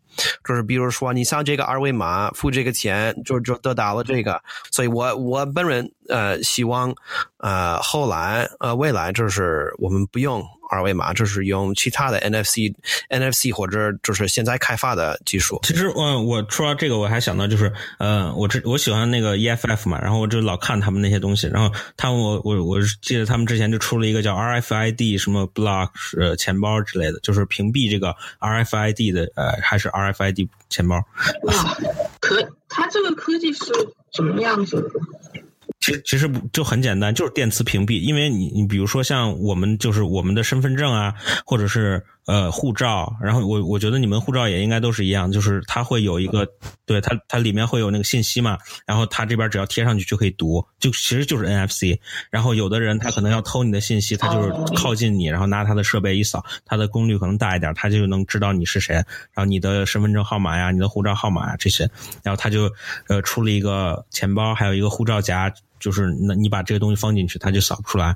[0.44, 6.92] 就是比如说，你像这个二维码付这个钱，就就得到了这个，所以我我本人呃希望
[7.38, 12.74] 呃后来呃未来就是我们不用二维码，就是用其他的 NFC
[13.10, 15.60] NFC 或者就是现在开发的技术。
[15.64, 30.98] 其实，嗯，我说到这个，我还想到就是，呃，我这我喜欢那个 EFF 嘛，然后我就老看他们那些东西，然后他们我我我记得他们之前就出了一个叫 RFID 什么 block 呃钱包之类的，就是屏蔽这个 RFID 的呃还是 RFID 钱包。
[31.44, 31.78] 哇，
[32.20, 32.36] 可
[32.70, 33.66] 它这个科技是
[34.14, 35.42] 怎么样子的？
[35.80, 38.00] 其实其实不就很简单，就是电磁屏蔽。
[38.02, 41.14] 因为你你比如说像我们就是我们的身份证啊，
[41.46, 46.48] 或者是呃护照，然后我我觉得你们护照也应该都是一样，就是它会有一个
[46.86, 51.98] 对它它里面会有那个信息嘛，然后它这边只要贴上去就可以读，就其实就是 NFC。
[52.30, 61.90] 然后有的人他可能要偷你的信息，他就是靠近你，然后拿他的设备一扫，他的功率可能大一点，他就能知道你是谁，然后你的身份证号码呀、你的护照号码呀这些，
[62.24, 62.70] 然后他就
[63.08, 65.54] 呃出了一个钱包，还有一个护照夹。
[65.80, 68.16] 就是那你把这个东西放进去，它就扫不出来。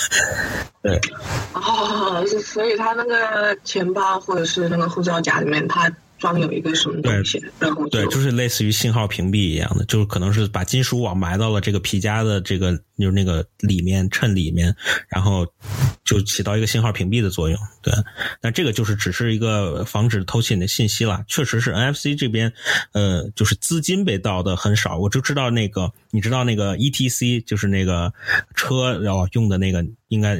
[0.82, 1.00] 对
[1.52, 5.90] 哦，所以它那个钱包或者是那个护照夹里面，它
[6.22, 14.72] 装有一个什么东西，然后对，就是类似于信号屏蔽一样的，就是可能是把金属网埋到了这个皮夹的这个就是那个里面衬里面，
[15.08, 15.44] 然后
[16.04, 17.58] 就起到一个信号屏蔽的作用。
[17.82, 17.92] 对，
[18.40, 21.24] 那这个就是只是一个防止偷窃你的信息了。
[21.26, 22.52] 确实是 NFC 这边，
[22.92, 24.98] 呃，就是资金被盗的很少。
[24.98, 28.12] 我就知道那个，你知道那个 ETC，就是那个
[28.54, 30.36] 车要用的那个，应该。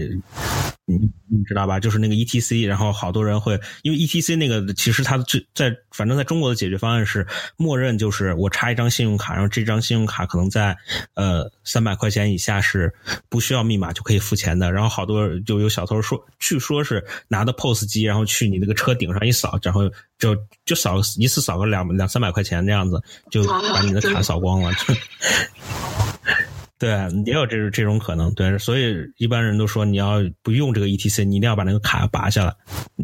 [0.84, 0.96] 你
[1.30, 1.78] 你知道吧？
[1.78, 7.24] 就是那个 ETC，然后好多人会因为 ETC 那个，其实它最在反正在中国的解决方案是
[7.56, 10.76] 默认就是我插一张信用卡，然后这张信用卡可能在
[11.14, 12.92] 呃三百块钱以下是
[13.28, 14.72] 不需要密码就可以付钱的。
[14.72, 24.72] 然后好多就有小偷说，据说是拿的 POS 机，然后去你那个车顶上一扫，然后就就扫一次扫个两两三百块钱这样子，就把你的卡扫光了。
[26.82, 26.90] 对，
[27.24, 28.34] 也有这这种可能。
[28.34, 32.52] 对，所以一般人都说你要不用这个 ETC，你一定要把那个卡拔下来，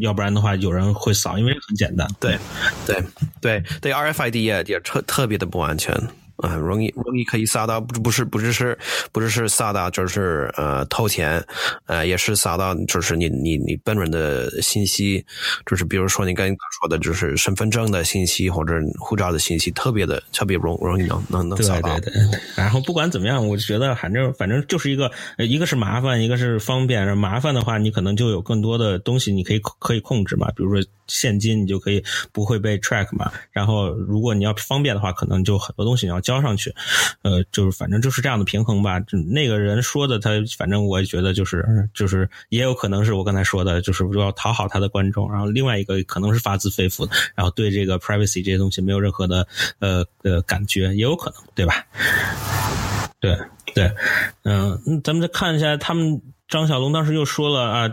[0.00, 2.04] 要不然的话有人会扫，因为很简单。
[2.18, 2.36] 对，
[2.84, 3.00] 对，
[3.40, 5.94] 对，对，RFID 也也特特别的不安全。
[6.38, 8.79] 啊，容易容易可以撒到，不不是不只是
[9.11, 11.44] 不只是撒到，就是呃掏钱，
[11.87, 15.24] 呃也是撒到就是你你你本人的信息，
[15.66, 21.98] 就是比如说你刚才说的，就是身份证的信息或者护照的信息，特别的特别容容易能能能扫到。
[21.98, 22.40] 对对对。
[22.55, 27.18] 然后不管怎么样，我就觉得反正反正就是一个，一个是麻烦，一个是方便。
[27.18, 33.33] 麻烦的话，你可能就有更多的东西你可以可以控制嘛，比如说现金，你就可以不会被 track 嘛。
[33.51, 36.20] 然后如果你要方便的话，可能就很多东西你要。
[36.28, 36.70] 交上去，
[37.22, 39.02] 呃，就是反正就是这样的平衡吧。
[39.32, 41.64] 那个人说的，他反正我也觉得就是
[41.94, 45.32] 就是也有可能是我刚才说的，就是要讨好他的观众。
[45.32, 51.82] 然后另外一个可能是发自肺腑的，然后对这个 privacy 这些东西没有任何的呃呃感觉，也有可能，对吧？
[53.20, 53.34] 对
[53.74, 53.90] 对，
[54.42, 57.90] 嗯，咱们再看一下，他们张小龙当时又说了啊。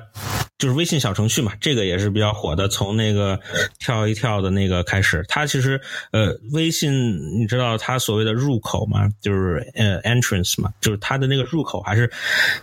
[0.58, 2.68] 就是微信小程序嘛，这个也是比较火的。
[2.70, 3.38] 从那个
[3.78, 5.80] 跳一跳的那个开始，它其实
[6.12, 12.10] 呃，微信你知道它所谓的入口嘛，就是呃 entrance 嘛，就是它的那个入口还是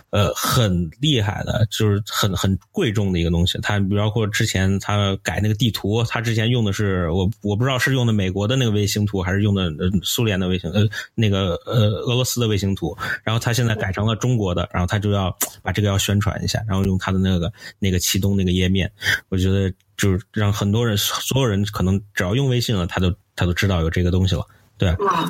[0.09, 3.59] 呃很厉害的，就是很很贵重的一个东西。
[3.61, 10.81] 它包括之前它改那个地图，它之前用的是我我不知道是用的美国的那个卫星图，还是用的苏联的卫星呃
[11.13, 12.97] 那个呃俄罗斯的卫星图。
[13.23, 17.53] 然后它现在改成了中国的，然后它就要把这个要宣传一下，然后用它的那个。
[17.83, 18.89] 那个启动那个页面，
[19.27, 24.45] 我觉得就是让很多人，所有人可能只要用微信了，他都他都知道有这个东西了。
[24.75, 24.87] 对，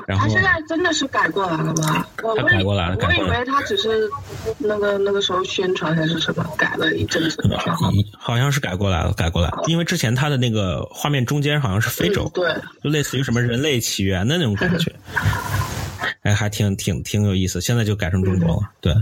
[0.08, 2.08] 然后他现在真的是改过来了吗？
[2.16, 4.10] 他改过来了，我以为他只是
[4.58, 7.44] 那个那个时候宣传还是什么，改了一阵子。
[8.18, 9.64] 好像是改过来了，改过来了。
[9.68, 14.92] 因为之前他的那个画面中间好像是非洲，对，就类似于什么人类起源的那种感觉。
[16.22, 17.62] 哎，还挺挺挺有意思。
[17.62, 18.94] 现在就改成中国了，对。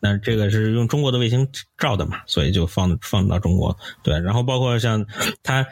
[0.00, 3.76] 那这个是用中国的卫星照的嘛，所以就放放到中国。
[4.02, 5.04] 对，然后包括像
[5.42, 5.66] 它。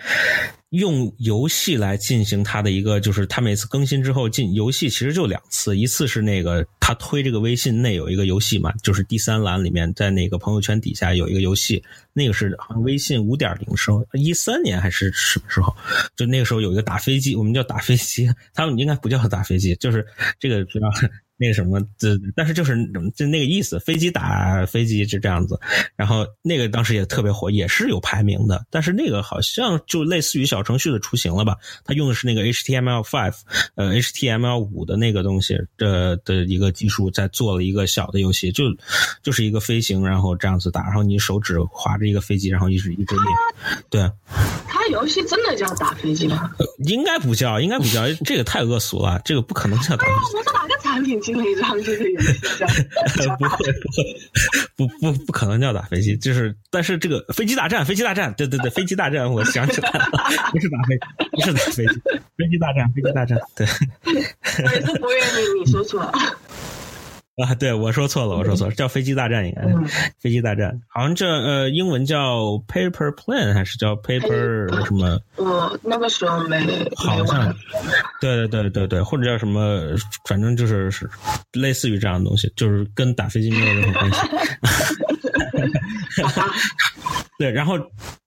[0.74, 11.82] 用游戏来进行它的一个，就是它每次更新之后进游戏，其实就两次，一次是那个他推这个微信内有一个游戏嘛，就是第三栏里面在那个朋友圈底下有一个游戏，
[12.12, 15.74] 那个是微信五点零时候，一三年还是什么时候？
[16.16, 20.06] 就那个时候有一个打飞机，我们叫打飞机， 他们应该不叫打飞机，就是
[20.38, 20.86] 这个比较。
[21.36, 22.76] 那个什么，这但是就是
[23.14, 25.58] 就那个意思，飞机打飞机就这样子。
[25.96, 28.64] 然后那个当时也特别火，也是有排名的。
[28.70, 31.56] 但是那个好像就类似于小程序的雏形了吧？
[31.84, 33.34] 它用的是那个 HTML5，
[33.74, 38.64] 呃，HTML5 的那个东西的的一个技术，在做了一个小的游戏，就
[39.22, 43.26] 就是一个飞行，然后这样子打，然后你手指划着一个飞机，然后一直一直练。
[43.90, 44.10] 对，
[44.68, 46.50] 它游戏真的叫打飞机吗？
[46.86, 50.44] 应该不叫，应该不叫，这个太恶俗了，这个不可能叫打飞机。
[50.94, 51.20] 产品？
[51.24, 52.66] 经理这这个游戏叫
[53.36, 54.04] 不会不会
[54.76, 60.10] 不不不可能叫打飞机，就是但是这个飞机大战飞机大战对对对飞机大战我想起来了，
[60.52, 60.98] 不是打飞
[61.32, 61.94] 不是打飞机
[62.36, 63.66] 飞机大战飞机大战对，
[64.62, 66.12] 我是博远你你说错了。
[67.42, 69.62] 啊，对，我说错了，我说错了，叫飞机大战应该，
[70.20, 75.20] 飞机大战，好像这呃，英文叫 Paper Plane 还是叫 Paper 什么？
[75.36, 76.60] 我那个时候没，
[76.94, 77.52] 好像，
[78.20, 79.80] 对对对对对，或者叫什么，
[80.28, 81.10] 反正就是是
[81.54, 84.18] 类似于这样的东西，就是跟打飞机没有任何关系。
[87.36, 87.74] 对，然后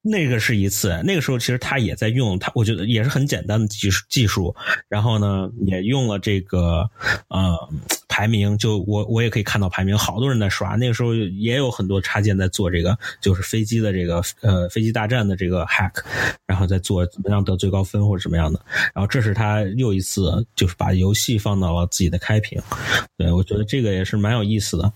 [0.01, 4.53] 那个是一次，那个时候其实他也在用，他我觉得也是很简单的技术技术，
[4.89, 6.89] 然后呢也用了这个
[7.29, 7.57] 呃
[8.17, 16.01] 排名，就我我也可以看到排名，好多人在刷，那个时候也有很多插件在做这个，就是飞机的这个呃飞机大战的这个 hack，
[16.47, 18.59] 然后在做怎么样得最高分或者什么样的，
[18.95, 22.59] 然后这是他又一次就是把游戏放到了自己的开屏，
[23.17, 24.91] 对我觉得这个也是蛮有意思的。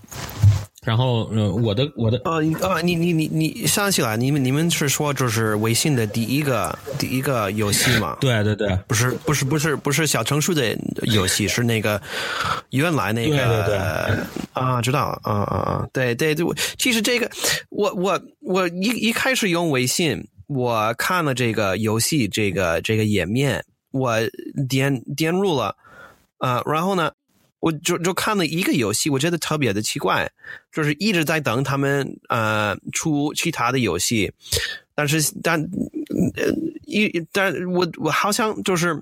[0.84, 8.16] 然后，嗯，我的我的呃呃，你你你你想起来，你们你们是说就是微信的第一个第一个游戏吗？
[8.20, 12.02] 对对对，不是不是不是不是小程序的游戏，是那个
[12.70, 16.44] 原来那个对对对啊，知道了啊啊啊，对对对，
[16.76, 17.30] 其实这个
[17.70, 24.16] 我我我一一开始用微信，我看了这个游戏这个这个页面，我
[24.68, 25.76] 点点入了
[26.38, 27.12] 啊，然后呢？
[27.62, 30.28] 我就就看了一个游戏，我觉得特别的奇怪，
[30.72, 34.32] 就是一直在等他们呃出其他的游戏，
[34.96, 35.64] 但是但
[36.86, 39.00] 一但我我好像就是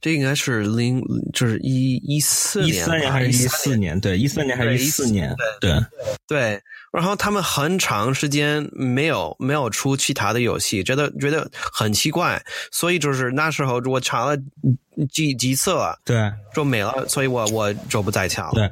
[0.00, 1.02] 这应该是零
[1.34, 4.00] 就是一一四年一三年还是一四年？
[4.00, 5.36] 对，一三年还是一四年？
[5.60, 5.78] 对
[6.26, 6.62] 对。
[6.92, 14.36] 然后他们很长时间没有没有出其他的游戏，觉得觉得很奇怪，所以就是那时候我查了
[15.12, 18.52] 几几次了，对，就没了，所以我我就不再查了。
[18.54, 18.70] 对，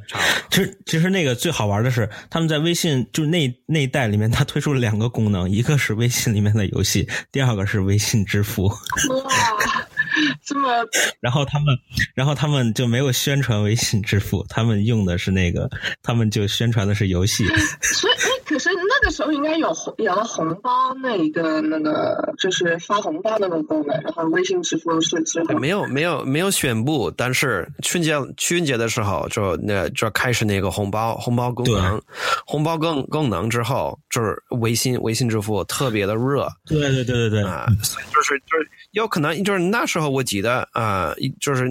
[0.50, 8.66] 其实其实那个最好玩的是，他们在微信就那那一代里面，他推出了两个功能，一个是微信里面的游戏，第二个是微信支付。
[8.66, 9.86] 哇，
[10.44, 10.68] 这么，
[11.20, 11.76] 然后他们，
[12.14, 15.68] 然后他们就没有宣传微信支付，他们用的是那个，
[16.02, 17.46] 他们就宣传的是游戏。
[17.83, 32.00] 所以，哎，可是那个时候应该有红有了红包那一个那个，就是发红包那个功能，然后微信支付是之后没有没有没有宣布，但是春节春节的时候就那就开始那个红包红包功能，
[32.46, 36.48] 红包功功能之后，就是微信微信支付特别的热。
[36.66, 41.68] 对对对对对啊，所以就是就是有可能就是那时候我记得啊，就是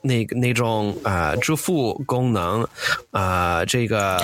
[0.00, 2.66] 那个那种啊支付功能
[3.10, 4.18] 啊，这个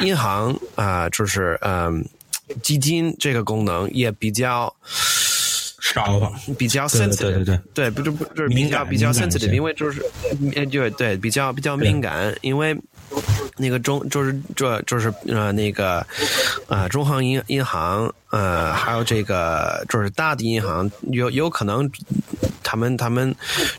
[0.00, 2.02] 银行啊，就是嗯
[2.62, 7.44] 基金这个功能也比较少吧，比较对 sensitive，对对。
[7.44, 10.02] 对对，不是不就是比较比较敏感一 sensitive，因为就是
[10.56, 12.74] 呃对对比较比较敏感，因为
[13.58, 16.06] 那个中就是这就是呃那个
[16.68, 21.90] 呃中行银银行呃还有这个就是大的银行有有可能
[22.62, 23.34] 他们他们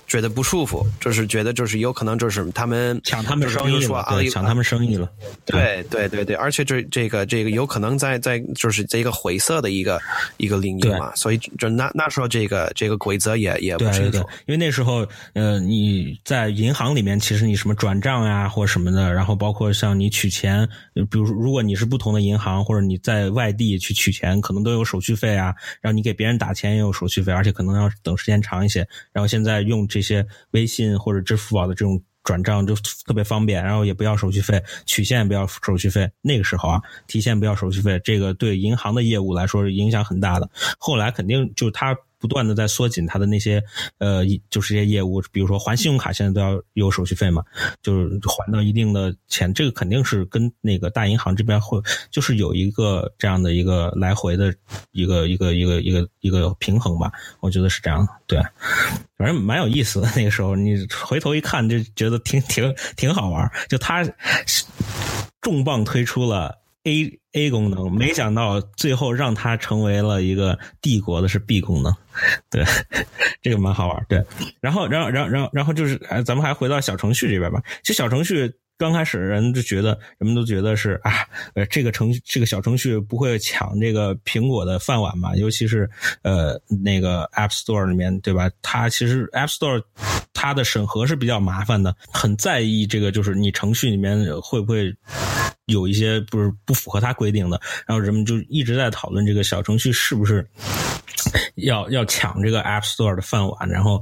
[0.05, 5.09] 觉得不舒服，就是觉得就是有可能就是他们抢他们生意了，比如说阿里对，抢他们生意了。
[5.45, 9.99] 对对对对，而且这这个这个有可能在在就是这个灰色的一个
[10.37, 28.79] 一个领域对嘛，所以就那那时候这个这个规则也也不对对对清楚。，因为那时候，呃，你在银行里面，其实你什么转账啊，或者什么的，然后包括像你取钱，呃比如如果你是不同的银行，或者你在外地去取钱，可能都有手续费啊，然后你给别人打钱也有手续费，而且可能要等时间长一些。
[29.13, 32.01] 然后现在用这些微信或者支付宝的这种。
[32.23, 36.07] 转账就特别方便，然后也不要手续费，取现不要手续费。
[36.21, 40.47] 那个时候啊，提现不要手续费，这个对银行的业务来说影响很大的。
[40.77, 43.61] 后来肯定就是它不断的在缩紧它的那些
[43.97, 47.43] 呃，就是这些业务，比如说还信用卡现在都要有手续费嘛，
[47.82, 54.53] 就是还到一定的钱，这个肯定是跟那个大银行这边会就是有一个这样的一个来回的
[54.91, 58.39] 一个一个一个一个一个平衡吧，我觉得是这样，对，
[59.17, 60.07] 反正蛮有意思的。
[60.15, 64.07] 那个时候你回头一看，就觉得挺挺挺好玩，就它
[65.41, 66.61] 重磅推出了。
[66.84, 71.93] A A 功能，没想到最后让它成为了一个帝国的是 B 功能，
[72.49, 72.63] 对，
[73.41, 74.05] 这个蛮好玩。
[74.09, 74.23] 对，
[74.59, 77.61] 然后，然后，然后，然后，然后就是，哎，咱们还回到小程序这边吧。
[77.84, 78.51] 其实小程序
[78.82, 81.11] 刚开始人就觉得，人们都觉得是啊，
[81.53, 85.36] 呃，这个程这个小程序不会抢这个苹果的饭碗嘛？
[85.36, 85.88] 尤其是
[86.23, 88.49] 呃那个 App Store 里面，对吧？
[88.63, 89.84] 它其实 App Store
[90.34, 94.91] 它的审核是比较麻烦的，很在意这个，就是你程序里面会不会。
[95.67, 100.45] 有一些不是不符合它规定的，然后人们就一直在讨论这个小程序是不是
[101.55, 104.01] 要要抢这个 App Store 的饭碗，然后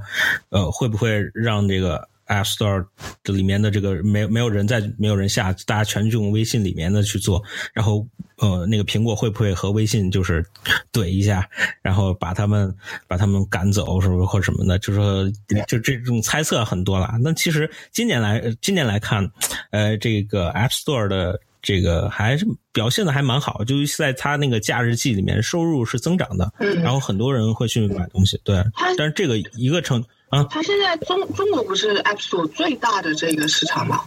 [0.50, 2.86] 呃会不会让这个 App Store
[3.24, 8.08] 这里面的这个没没有人在没有人下，大家全用微信里面的去做，然后
[8.38, 10.46] 呃那个苹果会不会和微信就是
[10.94, 11.46] 怼一下，
[11.84, 12.74] 然后把他们
[13.08, 14.80] 把他们赶走，是不是或者什么的？
[14.80, 15.30] 就是说
[15.68, 17.14] 就这种猜测很多了。
[17.22, 19.30] 那其实今年来今年来看，
[19.72, 21.40] 呃这个 App Store 的。
[21.62, 28.64] 这个还是表现的还蛮好，就是在它那个假日季里面，收入是增长的，嗯然后很多人会去买东西，对。
[28.98, 34.02] 但是这个一个成啊，它现在中中国不是 App Store 最大的这个市场吗？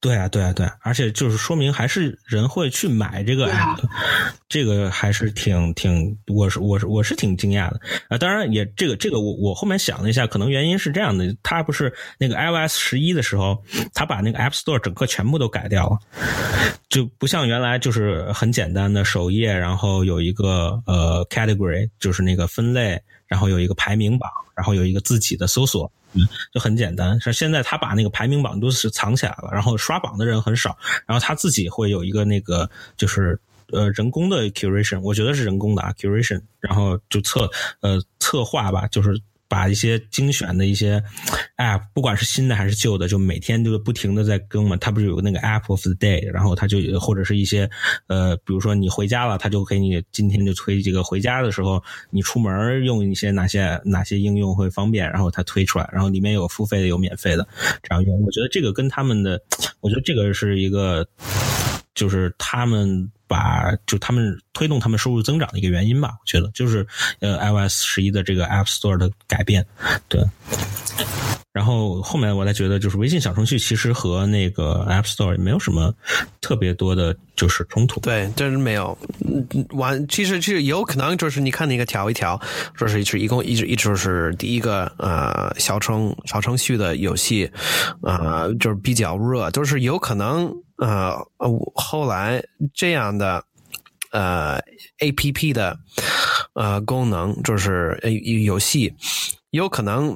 [0.00, 3.88] 对啊，对啊，对啊，而且就是说明还是人会去买这个 app 的，
[4.48, 8.18] 这个还是挺挺，我是我是我是挺惊讶的啊。
[8.18, 13.56] 当然也这个这个我我后面想了一下，可能原因是这样的，它不是那个 iOS 十一的时候，
[13.94, 15.98] 它把那个 App Store 整个全部都改掉了，
[16.90, 25.90] 就不像原来就是很简单的首页，然后有一个呃 category，就是那个分类，然后有一个排名榜，然后有一个自己的搜索。
[26.12, 27.20] 嗯，就很简单。
[27.20, 33.40] 是现在他把那个排名榜都是藏起来了，然后刷榜的人很少，然后他自己会有一个那个就是
[33.72, 37.50] 呃人工的 curation，我觉得是人工的啊 curation，然后就策
[37.80, 39.20] 呃策划吧，就是。
[39.54, 41.00] 把一些精选的一些
[41.58, 44.76] app，不管是新的还是旧的，就每天就是不停的在更嘛。
[44.78, 47.70] 它不是有那个 app of the day，然后它就或者是一些
[48.08, 51.80] 呃，比如说你回家了，它就给你今天就推这个回家的时候，
[52.10, 57.46] 你出门用一些哪些哪些应用会方便，然后它推出来，然后里面有付费的有免费的
[57.80, 58.20] 这样用。
[58.22, 59.40] 我觉得这个跟他们的，
[59.78, 61.06] 我觉得这个是一个，
[61.94, 63.08] 就是他们。
[63.26, 66.86] 把就他们推动他们收入增长的一个原因吧，我觉得就是
[67.20, 69.64] 呃 iOS 十一的这个 App Store 的改变，
[70.08, 70.22] 对。
[71.52, 75.94] 然后后面我才觉得，就是微信小程序其实和那个 App Store 也没有什么
[76.40, 78.00] 特别多的，就是冲突。
[78.00, 78.98] 对，真是没有。
[79.70, 82.40] 完，其实其实有可能就是你看那个调一调，
[82.74, 87.48] 说是是一共一直一直是第一个呃小程小程序的游戏，
[88.02, 91.16] 呃就是比较热，就是有可能呃
[91.74, 93.44] 后来这样的
[94.12, 94.58] 呃
[94.98, 95.78] A P P 的
[96.54, 98.94] 呃功能就是呃游戏。
[99.50, 100.08] 有可能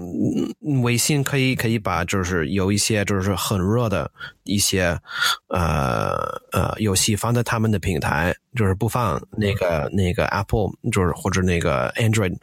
[0.67, 4.11] 嗯微信可以可以把就是有一些就是很热的
[4.43, 4.99] 一些
[5.47, 6.17] 呃
[6.51, 12.35] 呃游戏放在他们的平台，就是不放那个那个 Apple 就是或者那个 Android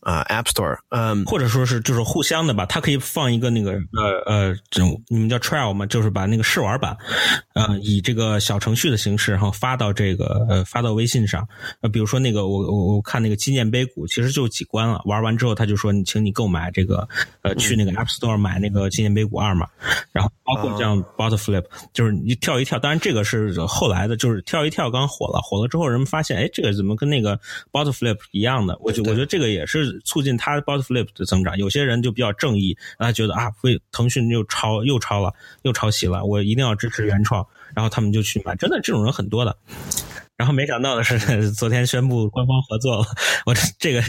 [0.00, 6.96] 啊、App Store，嗯，或者说是就是互相的吧，它可以放一个那个呃呃，这种你们叫 trial 嘛，就是把那个试玩版，
[7.54, 11.46] 呃，以这个小程序的形式，然后发到这个呃发到微信上。
[11.82, 17.06] 呃，比如说那个我我我看那个纪念碑谷，其实就几关了，玩完之后他就说你请你购买这个
[17.42, 19.68] 呃去那个 App Store 买那个纪念碑谷二嘛，
[20.12, 27.38] 然后包括这样 bottle flip 就是你跳一跳，当然这个是后来的，就是跳一跳刚火了，火了之后人们发现，哎，这个怎么跟那个
[27.72, 28.76] Bot Flip 一样的？
[28.80, 31.56] 我觉我觉得这个也是促进它 Bot Flip 的增长。
[31.58, 35.32] 有些人就比较正义，他觉得啊，会腾讯又抄又抄了，
[35.62, 38.54] 又抄袭了，我一定要支持原创，然后他们就去买。
[38.56, 39.56] 真的这种人很多的。
[40.38, 41.18] 然后没想到的是，
[41.52, 43.04] 昨天宣布官方合作了，
[43.44, 44.00] 我这这个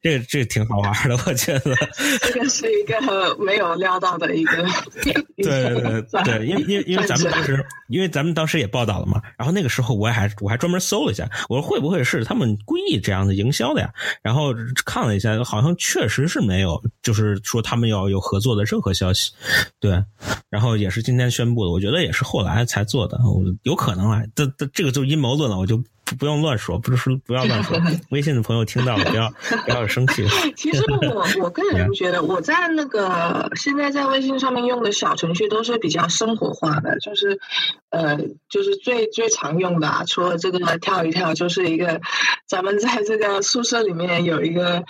[0.00, 1.74] 这个这个挺好玩的，我觉得。
[2.20, 4.64] 这个是一个没有料到的一个。
[5.36, 13.92] 对对对对，因为因为因为咱们当时，因为咱们当时也报道了嘛，然后那个时候我还我还专门搜了一下，我说会不会是他们故意这样的营销的呀？
[14.22, 14.54] 然后
[14.86, 19.32] 看了一下，好像确实是没有，就是说他们要有合作的任何消息。
[19.80, 20.00] 对，
[20.48, 23.18] 然后也是今天宣布的，我觉得也是后来才做的，
[23.64, 25.82] 有可能啊，这这这个就是阴谋论了，我就。
[26.18, 27.80] 不用乱说，不是说不要乱说。
[28.10, 29.32] 微信的朋友听到了，不要
[29.64, 30.22] 不要生气。
[30.54, 37.40] 其实我我个人觉得，我在那个现在在微信上面用的小程序都是比较生活化的，就是
[37.88, 38.18] 呃，
[38.50, 42.02] 就是最最常用的，除了这个跳一跳，就是一个
[42.46, 44.84] 咱们在这个宿舍里面有一个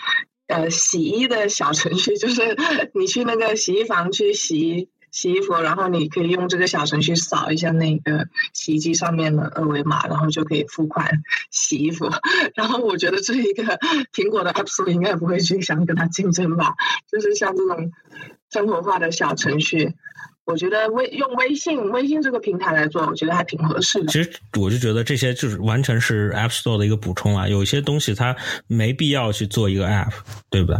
[0.49, 2.57] 呃洗衣的小程序，就是
[2.95, 4.89] 你去那个洗衣房去洗。
[5.12, 12.10] 洗衣服，然后你可以用这个小程序扫一下那个洗衣机上面的二维码，然后就可以付款洗衣服。
[12.54, 13.78] 然后我觉得这一个
[14.12, 16.74] 苹果的 App Store 应该不会去想跟它竞争吧，
[17.10, 17.92] 就是像这种
[18.50, 19.94] 生活化的小程序。
[20.45, 24.07] 我觉得微用微信微信这个平台来做，我觉得还挺合适的。
[24.09, 28.36] 其实我就觉得这些就是完全是 App Store 的一个补充啊，有一些东西它
[28.66, 30.12] 没必要去做一个 App，
[30.51, 30.76] 对不对？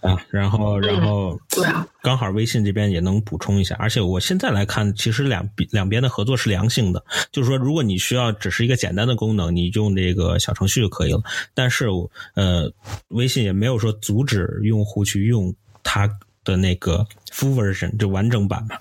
[0.00, 3.74] 啊，然后然后对啊，刚好微信这边也能补充一下。
[3.80, 11.20] 而且我现在来看，其实两两边的合作是良性的，就是说如果你需要只是一个简单的功能，你用这个小程序就可以了。
[11.52, 11.88] 但是
[12.34, 12.72] 呃，
[13.08, 15.52] 微信也没有说阻止用户去用
[15.82, 16.08] 它。
[16.42, 18.76] 的那个 full version 就完整版嘛，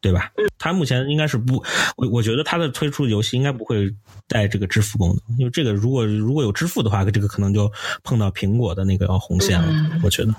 [0.00, 0.30] 对吧？
[0.58, 1.62] 它目前应该是不，
[1.96, 3.92] 我我觉得它的推出游戏应该不会
[4.28, 7.70] 带这个支付功能，因为这个如果如果有支付的话，这个可能就
[8.02, 10.00] 碰到苹果的那个红线了。
[10.02, 10.34] 我觉得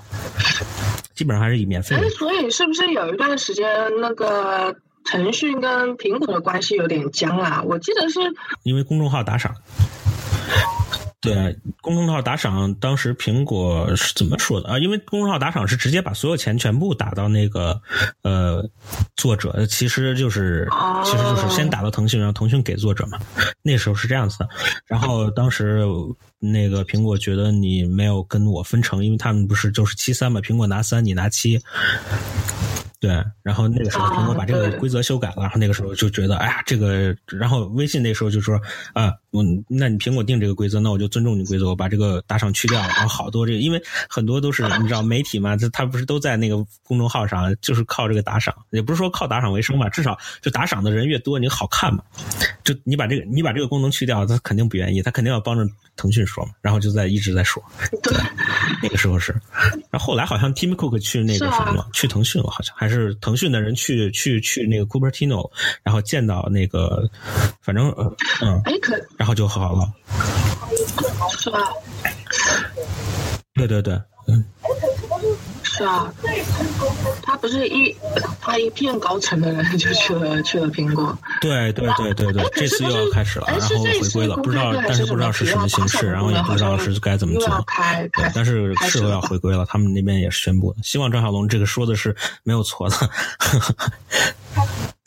[1.14, 1.96] 基本上还是以免费。
[1.96, 3.66] 哎，所以是不是有一段时间
[4.00, 7.62] 那个腾讯跟苹果的关系有点僵啊？
[7.64, 8.20] 我记得是
[8.62, 9.54] 因为公众号打赏。
[11.20, 14.78] 对，公众号打赏，当时苹果是怎么说的啊？
[14.78, 17.80] 因为公众号打赏是直接把所有钱全部打到那个
[18.22, 18.64] 呃
[19.16, 20.68] 作者，其实就是
[21.04, 23.18] 其实就是先打到腾讯，让腾讯给作者嘛。
[23.62, 24.48] 那时候是这样子的。
[24.86, 25.84] 然后当时
[26.38, 31.60] 那个苹果觉得你没有跟我分成，因为他们不是就是七三嘛，苹果拿三，你拿七。
[33.00, 33.10] 对，
[33.44, 38.60] 然后那个时候苹果把这个规则修改了，然后那个时候就觉得，哎呀，这个，然后微信那时候就说，
[38.92, 42.88] 啊，我，那你苹果定这个规则，那我就尊重你规则，我把这个打赏去掉了。
[42.88, 52.02] 然后好多这个，因为很多都是你知道媒体嘛，他他不是都在那个公众号上，就是靠这个打赏，也不是说靠打赏为生吧，至少就打赏的人越多，你好看嘛。
[52.64, 55.64] 就你把这个你把这个功能去掉，他肯定不愿意，他肯定要帮着
[55.94, 57.62] 腾讯说嘛，然后就在一直在说。
[58.02, 58.12] 对，
[58.82, 59.32] 那个时候是，
[59.90, 62.88] 然后后来好像 Tim Cook 去那个什么了，去腾讯了，好像还。
[62.88, 65.50] 是腾讯的人去去去那个 Cupertino，
[65.82, 67.06] 然后见到那个，
[67.60, 67.90] 反正
[68.40, 69.92] 嗯，哎可，然后就和好了，
[71.38, 71.70] 是吧？
[73.52, 74.42] 对对对，嗯。
[75.70, 76.12] 是啊，
[77.22, 77.94] 他不是一
[78.40, 81.16] 他一片高层的人就去了去了苹果。
[81.40, 87.64] 对对对对对，这次又要开始了，然后回归了，不知道，但是不知道是什么形式，然后也不知道是该怎么做。
[88.12, 90.82] 对，但是是要回归了，他们那边也是宣布的。
[90.82, 92.96] 希望张小龙这个说的是没有错的。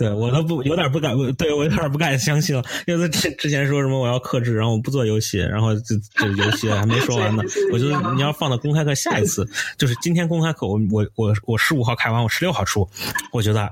[0.01, 9.47] 对我都不有点不敢，对我有点不敢相信了， 因为他之之前说什么我要克制，然后我不做游戏，然后这这游戏还没说完呢， 我觉得你要放到公开课下一次，
[9.77, 12.89] 就是今天公开课，我我我我十五号开完，我十六号出，
[13.31, 13.69] 我觉得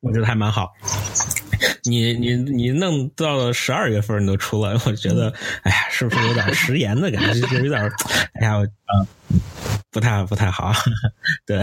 [0.00, 0.70] 我觉得还蛮好。
[1.82, 7.40] 你你你弄到了十二月份你都出了，我觉得哎呀，是不是有点食言的感觉？
[7.48, 7.80] 就有点
[8.34, 9.40] 哎呀，嗯，
[9.90, 10.72] 不太不太好，
[11.44, 11.60] 对。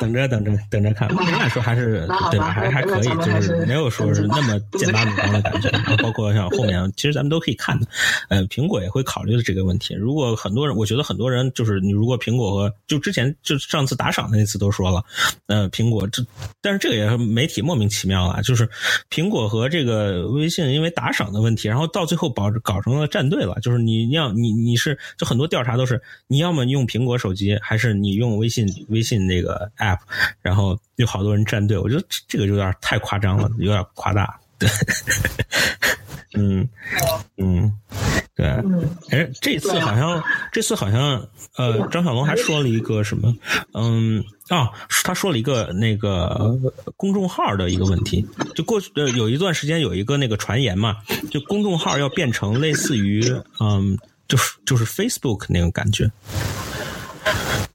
[0.00, 2.50] 等着等着等着看，目前来说还是对吧？
[2.50, 5.68] 还还可以，就是没有说是那么剑拔弩张的感觉。
[5.70, 7.86] 然后包括像后面，其实咱们都可以看的。
[8.28, 9.94] 呃，苹果也会考虑的这个问题。
[9.94, 15.04] 如果很多人，我觉得很多人就是你，如果苹果和就之前就上次打赏的那次都说了，
[15.46, 16.24] 呃，苹果这，
[16.60, 18.68] 但是这个也是媒体莫名其妙啊，就是
[19.10, 23.54] 苹果和这个微信因为打赏的问题，然后到最后保搞成了战队了。
[23.62, 29.98] 就是你要你你是就很多调查都是你要么用苹果手机，还是你用微信微信那个 app，
[30.40, 34.38] 然后有好多人站队，我觉得这个有点太夸张了，有点夸大。
[34.58, 34.68] 对，
[36.38, 36.68] 嗯
[37.36, 37.72] 嗯，
[38.34, 38.46] 对，
[39.10, 40.22] 哎，这次好像
[40.52, 41.26] 这次好像
[41.56, 43.34] 呃，张小龙还说了一个什么？
[43.72, 44.70] 嗯啊，
[45.04, 46.56] 他说了一个那个
[46.96, 48.24] 公众号的一个问题，
[48.54, 50.96] 就过去呃有一段时间有一个那个传言嘛，
[51.30, 53.22] 就公众号要变成类似于
[53.60, 56.10] 嗯，就是就是 Facebook 那种感觉。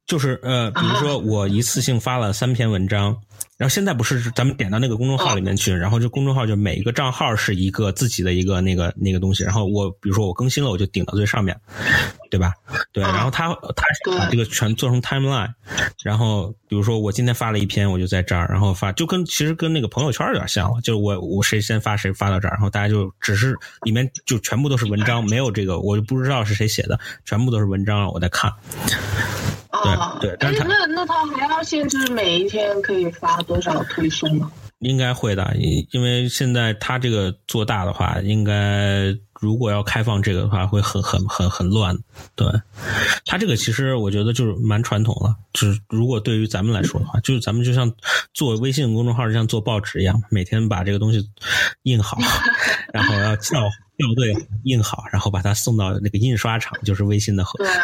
[0.10, 3.16] 就是呃，比如说我一次性发了三篇文章，
[3.58, 11.56] 然后现在不是咱们点到那个公众号里面去，然后就公众号就每一个账号是一个自己的一个那个那个东西，然后我比如说我更新了，我就顶到最上面，
[12.30, 12.54] 对吧？
[12.92, 13.84] 对，然后他他
[14.18, 15.52] 把这个全做成 timeline，
[16.04, 28.52] 然后比如说我今天发了一篇，我就在这儿，然后发就跟其实跟那个朋友圈有点像了，就是我我谁先发谁发到这儿，然后大家就只是里面就全部都是文章，没有这个我就不知道是谁写的，全部都是文章，我在看。
[30.22, 34.52] 对对，但是那那他还要限制每一天可以发多少推送吗？
[34.80, 35.56] 应该会的，
[35.92, 41.98] 因为现在他这个做大的话，应该如果要开放这个的话，会很很很很乱。
[42.36, 42.48] 对，
[43.26, 45.36] 它这个其实我觉得就是蛮传统了。
[45.54, 47.92] 就是如果对于咱们来说的话，就是咱们就像
[48.34, 51.30] 做微信公众号，就像做报纸一样，每天把这个东西
[51.84, 52.18] 印好，
[52.94, 57.44] 然后要校校对印好，然后把它送到那个印刷厂，就是微信的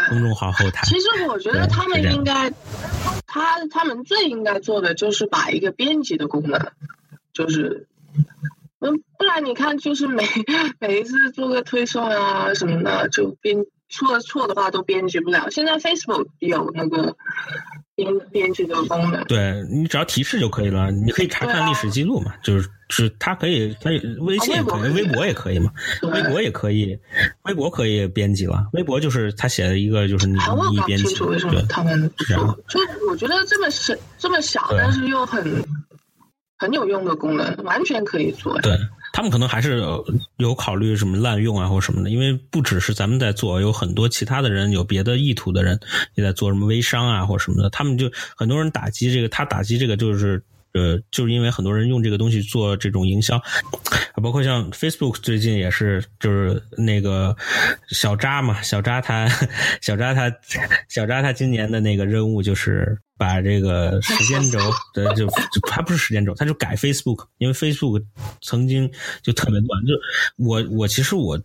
[0.09, 0.85] 公众号后台。
[0.85, 2.51] 其实我觉得他们应该，
[3.25, 6.71] 他他们最应该做的就是把一个编辑的功能，
[7.33, 7.87] 就是，
[9.35, 10.23] 嗯，不然你看，就是每
[10.79, 13.57] 每一次做个推送啊什么的，就编
[13.89, 15.49] 出了错的话都编辑不了。
[15.49, 17.15] 现在 Facebook 有那个。
[17.95, 20.91] 编编辑的功能，对你只要提示就可以了。
[20.91, 25.71] 你可以查看历史记录嘛，就是是它可以，可以微信也可以，微博也可以嘛，
[26.01, 26.99] 微博也可以，
[27.43, 28.67] 微博可以编辑了。
[28.73, 30.33] 微博就是他写了一个，就是你
[30.73, 32.35] 你编辑，对，他们就
[32.67, 35.63] 就我觉得这么小这么小，但是又很
[36.57, 38.59] 很有用的功能，完全可以做。
[38.59, 38.77] 对。
[39.15, 39.81] 他们可能还是
[40.35, 45.79] 有考虑什么滥用啊，或什么的，因为不只是咱们在做，有很多其他的人有别的意图的人
[46.15, 47.69] 也在做什么微商啊，或什么的。
[47.69, 50.43] 他们就很多人打击这个，他打击这个就是
[50.75, 53.41] 呃，就是因为很多人用这个东西做这种营销，
[54.21, 57.35] 包括像 Facebook 最近也是，就是那个
[57.89, 59.27] 小扎嘛，小扎他
[59.81, 60.31] 小扎他
[60.89, 62.99] 小扎他今年的那个任务就是。
[63.17, 64.59] 把这个时间轴
[64.93, 68.03] 的就就还不是时间轴，他就改 Facebook，因为 Facebook
[68.41, 68.91] 曾经
[69.23, 69.81] 就特别乱。
[69.85, 69.93] 就
[70.35, 71.41] 我我其实我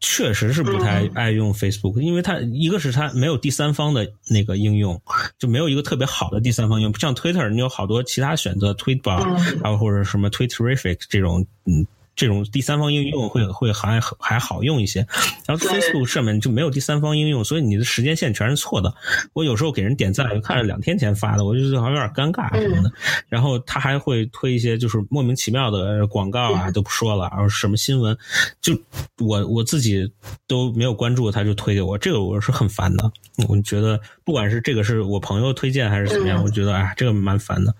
[0.00, 5.00] 确实是不太爱用 Facebook，因为它一个是它没有第三方的那个应用，
[5.38, 11.86] 就没有一个特别好的第三方应用，不像 Twitter，你有好多其他选择，Tweetbot，然后或者什么 Twitterific 这种嗯。
[12.18, 15.06] 这种第三方应用会会还还好用一些，
[15.46, 18.92] 然后 Facebook 上面就没有第三方应用，所以你的时间线全是错的。
[19.34, 22.90] 我有时候给人点赞，看着两天前发的，我就觉得好像有点尴尬什么的。
[23.28, 28.18] 然后他还会推一些就是莫名其妙的广告啊，都不说了，然后什么新闻，
[28.60, 28.76] 就
[29.18, 30.12] 我我自己
[30.48, 33.08] 都没有关注，他就推给我，这个我是很烦的。
[33.46, 37.72] 我觉得不管是这个是我朋友推荐还是怎么样，我觉得哎，这个蛮烦的。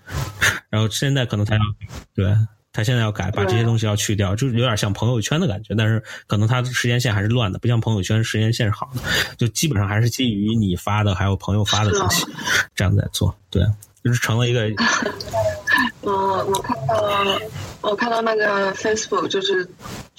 [0.69, 1.61] 然后现在可能他要
[2.15, 2.33] 对。
[2.79, 9.01] 他现在要改，把这些东西要去掉，就是有点像朋友圈的感觉，但是可能他的时间线还是乱的，不像朋友圈时间线是好的，
[9.37, 12.25] 就基本上还是基于你发的还有朋友发的东西
[12.73, 13.61] 这样在做，对，
[14.01, 14.69] 就是成了一个。
[16.01, 16.11] 我
[16.45, 17.41] 我看到
[17.81, 19.69] 我看到那个 Facebook 就是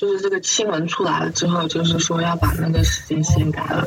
[0.01, 3.85] 就是这个新闻出来了之后，就是说要把那个时间线改了，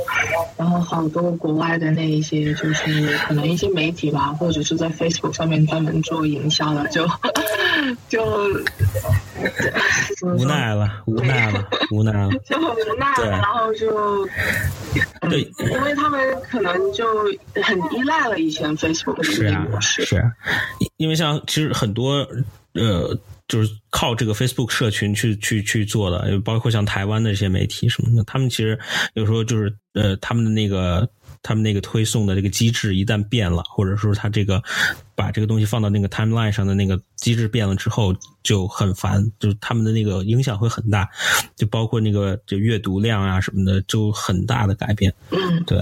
[0.56, 7.08] 然后好多国外的那一些就是可能一些媒体吧，或者是在 Facebook 上面专门做营销的，就
[8.08, 8.24] 就
[10.22, 14.24] 无奈了，无奈了，无奈了， 就很无奈，然后就
[15.30, 17.06] 对，因为他们可能就
[17.64, 20.24] 很依赖了以前 Facebook 的模式，是，
[20.98, 21.74] 因为像其实。
[21.74, 22.28] 很多
[22.74, 23.18] 呃，
[23.48, 28.80] 就是靠这个 Facebook 社群去去去做的，包括像台湾的这些媒体什么的，他们其实
[29.14, 31.08] 有时候就是呃，他们的那个
[31.42, 34.64] 他们那个推送的这个机制一旦变了，或者说他这个
[35.16, 41.08] 把这个东西放到那个 timeline 上的那个机制变了之后，就很烦，就是他们的那个影响会很大，
[41.56, 45.14] 就包括那个就阅读量啊什么的，就很大的改变。
[45.32, 45.80] 嗯，对，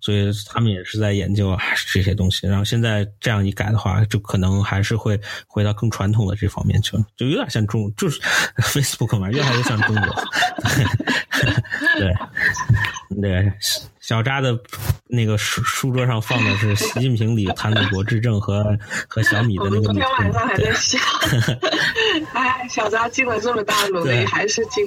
[0.00, 1.58] 所以他们也是在研究啊
[1.92, 2.46] 这些东西。
[2.46, 8.20] 然后现在这样一改的话，就可能还是会回到更传统的这方面去了，就有点像中，就是
[8.58, 10.24] Facebook 嘛，越来越像中国。
[11.98, 12.14] 对，
[13.20, 13.52] 对，
[14.00, 14.58] 小扎的
[15.06, 18.69] 那个书书桌上放的是习近平里谈祖国执政和
[19.08, 20.98] 和小米的我们昨那个昨天晚上还对在笑，
[22.34, 24.84] 哎，小扎尽了这么大努对力，还是进，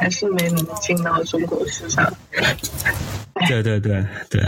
[0.00, 2.12] 还是没能进到中国市场。
[3.48, 4.42] 对对对对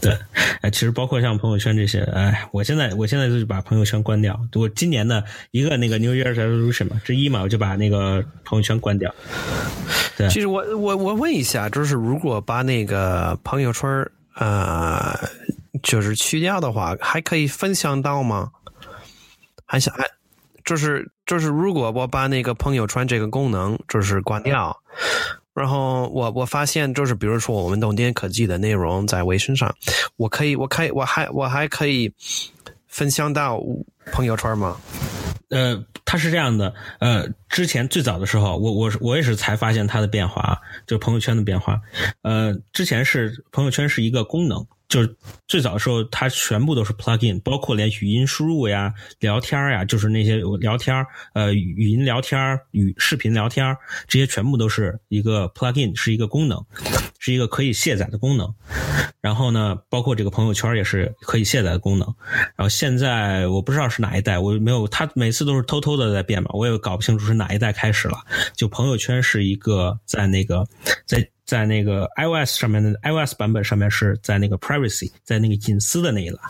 [0.00, 0.16] 对，
[0.62, 4.38] 哎，其实包括像朋友圈这些，哎，我现在我现在就是把朋友圈关掉。
[4.54, 9.14] 我今年的一个那个 New Year's Resolution 嘛之一嘛，我就把那个朋友圈关掉。
[10.16, 15.18] 对其实我我我问一下，就是如果把那个朋友圈儿呃，
[15.82, 18.50] 就是去掉的话，还可以分享到吗？
[19.66, 20.04] 还想还
[20.64, 24.76] 就是就是，如果我把那个朋友圈这个功能就是关掉，
[25.54, 29.74] 然后我我发现就是，比如说我们东电科技的内容在微信上，
[30.16, 32.12] 我可以我可以我还我还可以
[32.86, 33.60] 分享到
[34.12, 34.76] 朋友圈吗？
[35.48, 41.80] 呃，它是这样的，呃，之前最早的时候，我我我也是才发现它的变化，就是朋友圈的变化。
[42.22, 45.16] 呃，之前是朋友圈是一个功能，就是
[45.46, 53.74] 最早的时候它全部都是 plugin，包括连语音输入呀、聊天呀，就是那些聊天呃，语音聊天语视频聊天
[54.08, 56.62] 这些全部都是一个 plugin，是一个功能，
[57.20, 58.52] 是一个可以卸载的功能。
[59.20, 62.12] 然后呢，包括这个朋友圈也是可以卸载的功能。
[62.56, 68.18] 然后现在我不知道是哪一代，我没有，它每次都是偷偷的在变嘛，我也搞不清楚是哪一代开始了。
[68.56, 70.66] 就朋友圈是一个在那个
[71.06, 76.40] 在在那个 iOS 上面的 iOS 版本上面是在那个 privacy，在那个隐私的那一栏。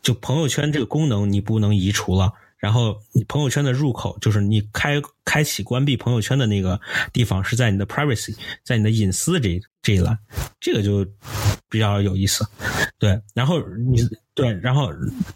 [0.00, 2.32] 就朋友圈这个功能你不能移除了。
[2.56, 4.94] 然后你朋友圈的入口就是你开
[5.26, 6.80] 开启关闭朋友圈的那个
[7.12, 10.18] 地方是在你的 privacy，在你的隐私这这一栏，
[10.58, 11.06] 这个就
[11.68, 12.46] 比较有意思。
[12.98, 13.60] 对，然后
[13.90, 14.00] 你
[14.34, 14.90] 对，然后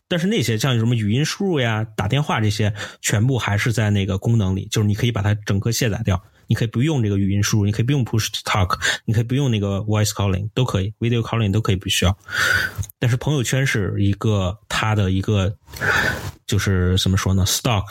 [0.09, 2.72] 但是那些像什么语音输入呀、打电话这些，
[3.03, 6.20] 全部还是在那个功能里，就是你可以把它整个卸载掉。
[6.51, 12.18] 你可以不用这个语音输入，你可以不用 push to talk，你可以不用那个 voice calling，都可以，video calling 都可以不需要。
[12.98, 15.57] 但是朋友圈是一个它的一个
[16.48, 17.84] 就是怎么说呢，stock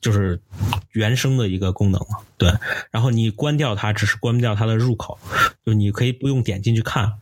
[0.00, 0.40] 就是
[0.92, 2.24] 原生的一个功能了。
[2.38, 2.50] 对，
[2.90, 5.18] 然后你关掉它，只是关掉它的入口，
[5.66, 7.12] 就你可以不用点进去看。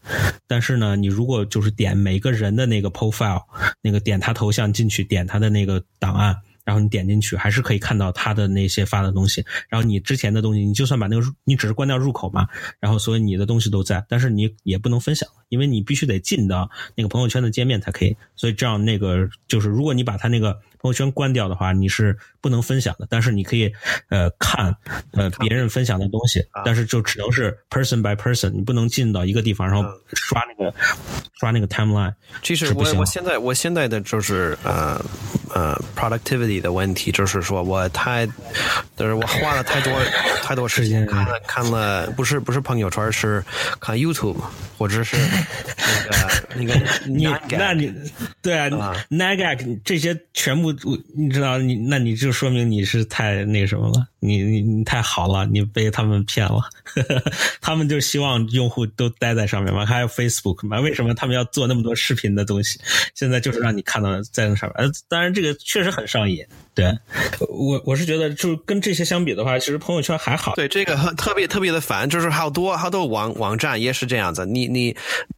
[0.47, 3.42] 但是呢，你如果就是点每个人的那个 profile，
[3.82, 6.36] 那个点他头像进去，点他的那个档案。
[6.65, 9.45] 然后你点进去，还是可以看到他的那些发的东西。
[9.69, 12.49] 然后你之前的东西，你就算把那个你只是关掉入口嘛，
[12.81, 18.17] 然后所以你的东西都在，但是你也不能分享，因为你必须得进到那个朋友圈的界面才可以。
[18.35, 23.07] 所以这样那个就是，如果你把他那个朋友圈关掉的话，你是不能分享的。
[23.09, 23.72] 但是你可以
[24.11, 24.76] 呃看
[25.12, 30.74] 呃别人分享的东西，但是就只能是 person by person，你不能进到一个地方，然后刷那个
[31.41, 32.12] 刷那个 timeline。
[32.43, 35.03] 其实我我现在我现在的就是呃
[35.55, 38.26] 呃 productivity 的问题，就是说我太，
[38.95, 39.91] 就是我花了太多
[40.43, 43.43] 太多时间看了看了，不是不是朋友圈，是
[43.80, 44.37] 看 YouTube
[44.76, 45.16] 或者是
[46.55, 46.74] 那个那个
[47.09, 47.26] 你
[47.57, 47.91] 那你
[48.43, 50.74] 对啊啊 n a g a 这些全部
[51.16, 56.61] 你知道你那你就说明你是太那什么了，你你你太好了，你被他们骗了，
[57.61, 62.81] 他们就希望用户都待在上面嘛，还有 Facebook 嘛，为什么他们要做那么多视频的东西？
[63.14, 66.45] 现在就是让你看到在那上面，呃，当然这个确实很上瘾，
[66.75, 66.87] 对
[67.49, 74.97] 我我是觉得就跟这些相比的话，其实朋友圈还好，对这个特别特别的烦，就是好多好多网网站也是这样子，你你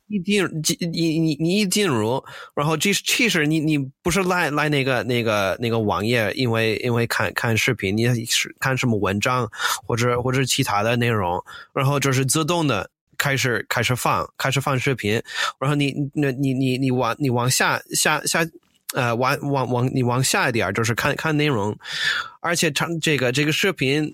[0.09, 2.24] 一进进你你你一进入，
[2.55, 9.47] 然后即其实你你不是来来那个那个那个网页，因为因为看看视频，你是看什么文章
[9.87, 11.43] 或者或者其他的内容，
[11.74, 12.89] 然后就是自动的。
[13.18, 15.12] 开始开始放，开始放视频，
[15.59, 18.47] 然后你你你你你往你往下下下
[18.97, 21.78] 呃往往往你往下一点就是看看内容，
[22.40, 24.12] 而且长这个这个视频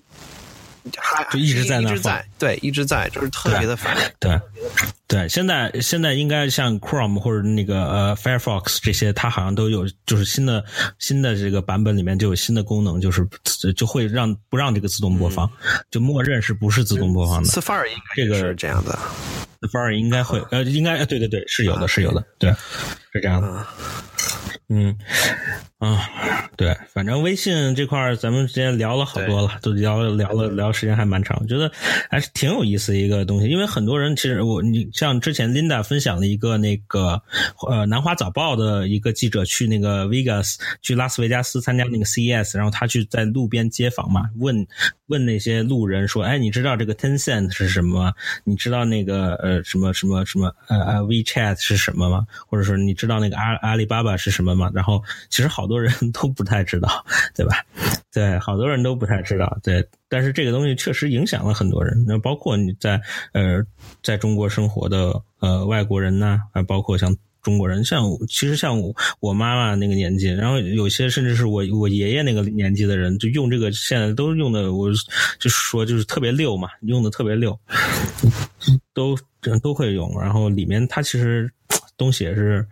[0.97, 3.95] 还就一直在那一直在对一直在，就是特别的烦。
[4.19, 4.52] 对，对，
[5.29, 10.63] 现在现在应该像 Chrome 或者那个呃 Firefox 这些，它好像都有，就是新的
[10.99, 13.27] 新的这个版本里面就有新的功能，就是
[13.75, 15.49] 就会让不让这个自动播放，
[15.91, 17.49] 就默认是不是自动播放的。
[17.49, 18.97] Safari 应该这个是这样的
[19.61, 22.51] ，Safari 应该会呃，应该呃对对对，是有的，是有的，对，
[23.11, 23.65] 是这样的。
[24.69, 24.97] 嗯，
[25.77, 26.09] 啊，
[26.55, 31.71] 对，反正微信这块儿咱们之前聊了好多了，都聊了聊了聊时间还蛮长，我觉得
[32.09, 33.47] 还是挺有意思的一个东西。
[33.47, 37.21] 因为很多人其实我你像之前 Linda 分享了一个那个
[37.67, 44.65] 呃南华早报的一个记者去那个 Vegas 去拉斯维加斯参加那个 CES，然后他去在路边街访嘛，问
[45.07, 48.13] 问那些路人说，哎，你知道这个 Tencent 是什么吗？
[48.43, 52.25] 你知道那个呃什么什么什么呃呃 WeChat 是什么吗？
[52.47, 54.69] 或者说你知道那个阿阿里巴巴是什么吗？
[54.73, 57.63] 然后其实好多人 都不太知道，对吧？
[58.13, 59.57] 对，好多人都不太知道。
[59.63, 62.05] 对，但是这个东西确实影响了很多人。
[62.07, 63.01] 那包括你在
[63.33, 63.65] 呃
[64.03, 68.79] 在中国生活的呃外国人呐，还包括像中国人，像其实像
[69.19, 74.91] 我妈妈那个年纪，然后有些甚至是我我爷爷那个年纪的人，就用这个现在都用的，我
[75.39, 77.59] 就是说就是特别溜嘛，用的特别溜，
[78.93, 79.17] 都
[79.63, 80.21] 都会用。
[80.21, 81.51] 然后里面它其实。
[81.97, 82.65] 东西也是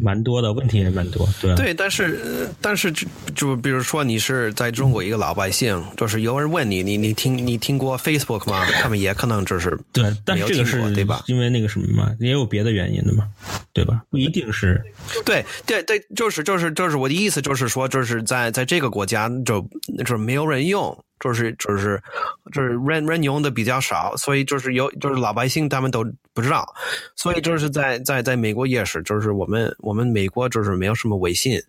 [0.00, 1.54] 蛮多的，问题也蛮多，对。
[1.54, 8.64] 对，但是但是就就比如说你是在中国一个老百姓，就是有人问你，你你听你听过 Facebook 吗？
[8.80, 11.22] 他们也可能就是 对，但这个是对吧？
[11.26, 13.26] 因为那个什么嘛，也有别的原因的嘛，
[13.72, 14.02] 对吧？
[14.10, 14.82] 不一定是。
[15.24, 19.60] 对对对，就是就是就是我的意思，就是说，就是在在这个国家就
[19.98, 20.96] 就是没有人用。
[21.22, 22.02] 就是就是
[22.50, 26.02] 就是人人用的比较少，所以就是有就是老百姓他们都
[26.32, 26.66] 不知道，
[27.14, 31.60] 所以就是在在在美国也是，就是我们我们美国就是没有什么微信，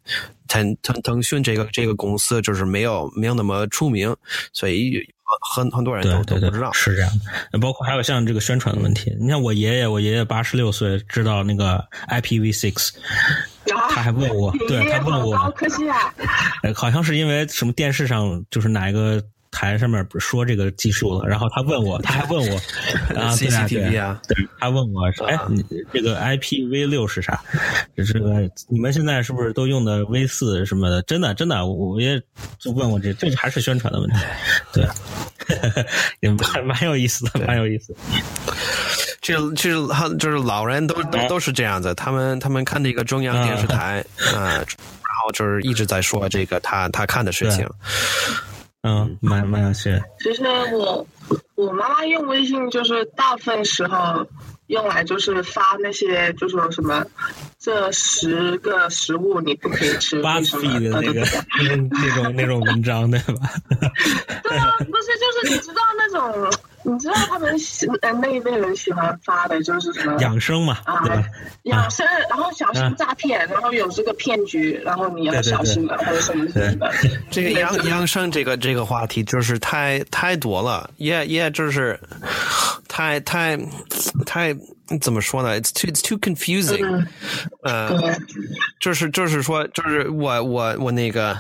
[0.48, 4.16] 腾腾腾讯这个这个公司就是没有没有那么出名，
[4.54, 5.06] 所以
[5.54, 7.12] 很很多人都都不知道是这样
[7.52, 7.60] 的。
[7.60, 12.94] 包括还有像这个宣传的问题，你像我爷爷，我爷爷八十六岁，知道那个 IPv6，
[13.66, 16.14] 他还问我，对他问我，可惜啊，
[16.76, 19.24] 好像是因为什么电视上就是哪一个。
[19.52, 22.56] 台上面不是说这个技术了，然后他问我， 他还问我
[23.16, 27.40] 啊，CCTV 啊，对，他问我说，哎，你这个 IPv 六是啥？
[27.96, 31.02] 这个你们现在是不是都用的 V 四什么的？
[31.04, 32.20] 真的，真的，我也
[32.58, 34.18] 就问我这，这还是宣传的问题，
[34.74, 34.88] 对，
[36.22, 37.96] 也蛮 蛮有意思的，蛮有意思。
[39.22, 39.76] 其实，其实
[40.18, 44.64] 就是老人都都都是这样子，他们他们看这个中央电视台啊，然
[45.24, 47.68] 后就是一直在说这个他他看的事情。
[48.84, 50.02] 嗯，蛮蛮有趣。
[50.20, 51.06] 其实我
[51.56, 54.26] 我妈妈用微信，就是大部分时候
[54.68, 57.06] 用来就是发那些，就说什么
[57.60, 61.22] 这十个食物你不可以吃， 八比的那个
[61.60, 63.50] 那种那种文章对吧？
[64.44, 66.52] 对啊，不是，就是你知道那种。
[66.84, 71.04] 你知道他们喜呃 那一辈人喜欢发的就是什么养生嘛啊
[71.64, 76.92] 养生，然后小心诈骗，然后有这个骗局，然后你要小心的或者什么什么的。
[77.30, 82.00] 这个养养生这个这个话题就是太太多了，也也就是
[82.88, 83.58] 太太
[84.26, 84.56] 太
[85.00, 87.06] 怎么说呢？It's too too confusing。
[87.64, 88.16] 呃，
[88.80, 91.38] 就是就是说就是我我我那个。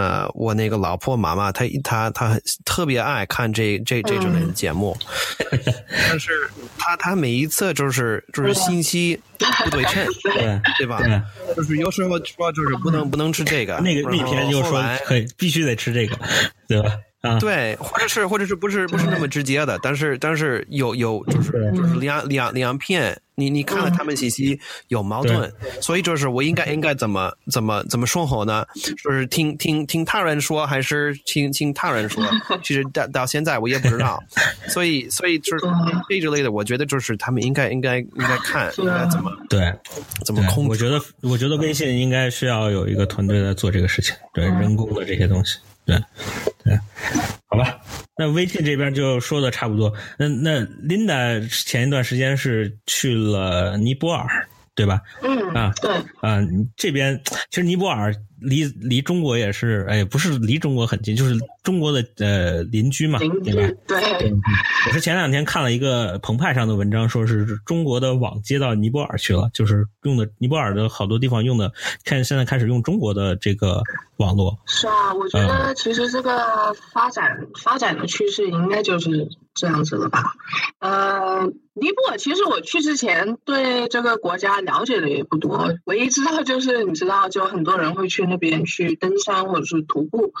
[0.00, 4.96] 呃，我那个老婆妈妈，她她她特别爱看这这这种类的节目，
[6.08, 9.20] 但是她她每一次就是就是信息
[9.62, 11.02] 不对称，对对吧？
[11.54, 16.18] 就是有时候说就是不能不能吃这个，那个那天就说可以必须得吃这个，
[16.66, 16.96] 对吧？
[17.22, 23.20] 啊，对，或者是或者是不是不是那么直接的，但是但是有有就是就是两两两片。
[23.36, 25.50] 你你看了他们信息有矛盾，
[25.80, 28.66] 所以就是我应该应该怎么怎么怎么说好呢？
[29.02, 32.22] 就是听听听他人说，还是听听他人说？
[32.62, 34.22] 其实到到现在我也不知道，
[34.68, 35.64] 所以所以就是
[36.06, 39.72] 这之类的，我觉得就是他们应该应该应该看应该怎么对
[40.26, 40.68] 怎么控制。
[40.68, 45.96] 我觉得我觉得微信应该需要有一个团队在做这个事情，对人工的这些东西，对
[46.64, 46.78] 对，
[47.48, 47.80] 好吧。
[48.16, 49.92] 那微信这边就说的差不多。
[50.18, 55.00] 那那 Linda 前一段时间是去了尼泊尔，对吧？
[55.22, 56.38] 嗯啊，对啊，
[56.76, 58.14] 这边其实尼泊尔。
[58.40, 63.74] 离离中国也是，哎，不是离中国很近，就是中国的呃邻居嘛，对吧？
[63.86, 64.32] 对。
[64.86, 71.72] 我是前两天看了一个澎湃上的文章，说是中国的网接到尼泊尔去了，就是用的尼泊尔的好多地方用的，
[72.04, 73.82] 看现在开始用中国的这个
[74.16, 74.58] 网络。
[74.64, 80.32] 是啊，我觉得其实这个发展发展的趋势应该就是这样子了吧？
[80.78, 88.29] 呃，尼泊尔其实我去之前对这个国家了解的也不多，唯一知道就是你知道，就很多人会去。
[88.30, 90.32] 那边去登山或者是徒步，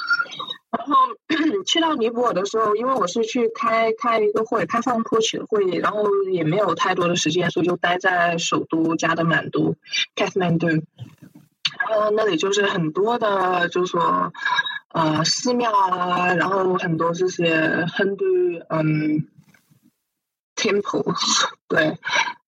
[0.70, 0.94] 然后
[1.66, 9.74] 去到尼泊尔的时候，因为我是去开开一个会，开放坡起的会议，然后也没有太多的时间，所以就待在首都加德满都
[10.16, 10.84] （Kathmandu）。
[11.88, 14.32] 然后那里就是很多的，就是说
[14.88, 18.26] 呃寺庙啊，然后很多这些很多
[18.68, 19.26] 嗯
[20.56, 21.96] temples，对。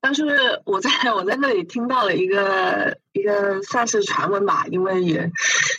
[0.01, 5.31] 但是我在我在那里听到了一个一个算是传闻吧，因为也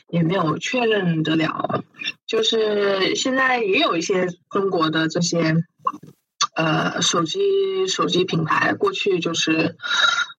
[0.07, 1.83] 也没有确认得了，
[2.25, 5.57] 就是现在也有一些中国的这些
[6.55, 9.75] 呃手机手机品牌，过去就是。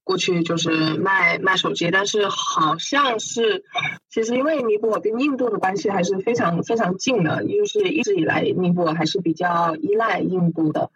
[0.06, 3.64] 过去就是卖卖手机，但是好像是，
[4.10, 10.90] 其实因为尼泊尔跟印度的关系还是非常非常近的，就是一直以来尼泊尔还是比较依赖印度的。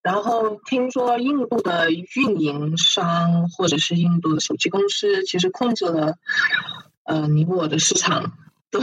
[0.00, 6.14] 然后听说印度的运营商或者是印度的手机公司，其实控制了
[7.04, 8.32] 呃尼泊尔的市场，
[8.70, 8.80] 对，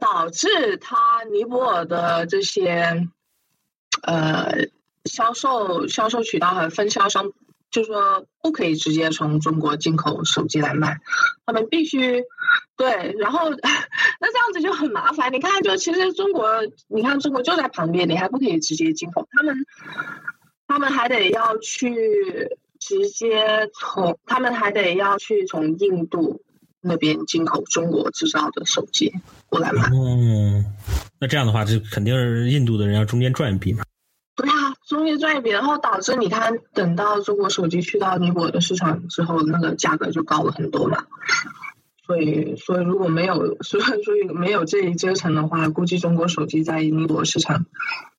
[0.00, 3.06] 导致他尼泊尔的这些
[4.02, 4.66] 呃
[5.08, 7.32] 销售销售渠道和分销商。
[7.70, 10.96] 就说不可以直接从中国进口手机来卖，
[11.44, 12.24] 他们必须
[12.78, 15.30] 对，然后那这样子就很麻烦。
[15.34, 16.48] 你看，就其实中国，
[16.88, 19.54] 你看中国就在旁边，你还不可以直接进口，他们
[20.66, 21.94] 他们还得要去
[22.80, 26.40] 直接从，他们还得要去从印度
[26.80, 29.12] 那边进口中国制造的手机
[29.50, 29.90] 过来卖。
[29.92, 30.64] 嗯，
[31.20, 33.84] 那这样的话，就肯定是印度的人要中间赚一笔嘛。
[34.38, 41.04] 对啊，中间赚一笔，然后导致你看，等到中国手机去到尼泊尔的市场之后，那个价格就高了很多嘛。
[42.06, 47.66] 所以，所以如果没有，所以所以没有这一阶层的话，估计中国手机在尼泊尔市场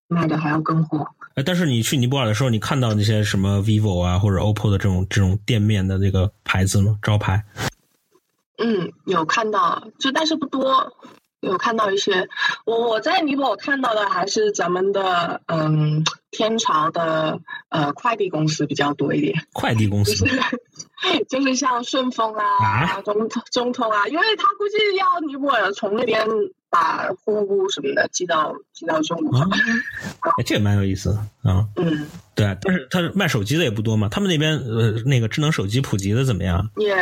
[0.09, 1.07] 卖的还要更火。
[1.35, 6.99] 哎，但是你去尼泊尔的时候，你看到那些什么 vivo 啊或者 oppo 的这种这种店面的那个牌子吗？
[7.01, 7.45] 招牌？
[8.57, 10.93] 嗯，有看到，就但是不多。
[11.41, 12.27] 有看到一些，
[12.65, 19.45] 我我在尼泊尔看到的还是咱们的嗯天朝的呃快递公司比较多一点。
[19.53, 20.25] 快递公司，
[21.29, 26.27] 就是像顺丰啊、中中通啊，因为他估计要尼泊尔从那边
[26.69, 29.39] 把货物什么的寄到寄到中国。
[29.39, 31.65] 哎，这也蛮有意思的啊。
[31.77, 34.09] 嗯，对，但是他卖手机的也不多嘛。
[34.09, 36.69] 他们那边呃那个智能手机普及的怎么样？
[36.75, 36.95] 也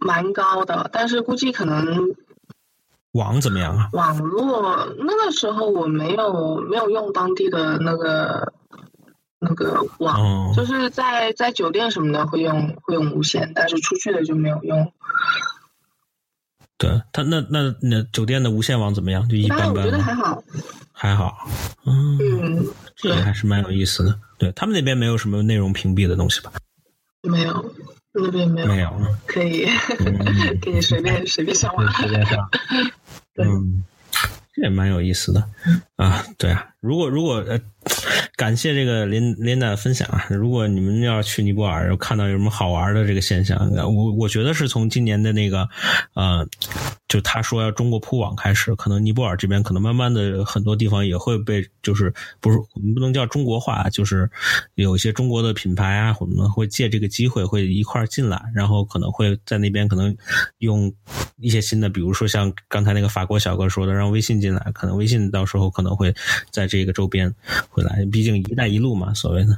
[0.00, 2.16] 蛮高的，但是估计可能。
[3.12, 3.88] 网怎么样啊？
[3.92, 8.52] 网络那个时候我没有没有用当地的那个
[9.38, 14.92] 那个网，就是在在酒店什么的会用会用无线，但是出去的就没有用。
[16.78, 19.28] 对他那那那酒店的无线网怎么样？
[19.28, 19.68] 就一般般。
[19.70, 20.42] 我觉得还好，
[20.92, 21.46] 还好。
[21.84, 24.18] 嗯，这个还是蛮有意思的。
[24.38, 26.50] 对他们那边没有什么内容屏蔽的东西吧？
[27.22, 27.72] 没有。
[28.14, 28.90] 那边没有，没有，
[29.26, 29.64] 可以，
[30.60, 32.50] 可以随便随便上网， 随便上，
[33.36, 33.84] 嗯，
[34.52, 35.48] 这也蛮有意思的。
[36.04, 37.58] 啊，对啊，如果如果呃。
[38.36, 40.26] 感谢这个林林的分享啊！
[40.30, 45.68] 如果你们要去尼泊尔，看到有什么好玩的这个现象，我我觉得是从今年的那个，
[46.14, 46.46] 呃，
[47.08, 54.28] 就他说要中国铺网开始，可能尼泊尔这边可能慢慢的很多地方也会被，就是不是我们不能叫中国化，就是
[54.74, 60.16] 有一些中国的品牌啊，我们会借这个机会会一块进来，然后可能会在那边可能
[60.58, 60.92] 用
[61.38, 66.14] 一些新的，比如说像刚才那个法国小哥说的，让微信进来，可能微信到时候可能会
[66.50, 67.34] 在这个周边。
[67.68, 69.56] 回来，毕竟“一带一路”嘛，所谓的，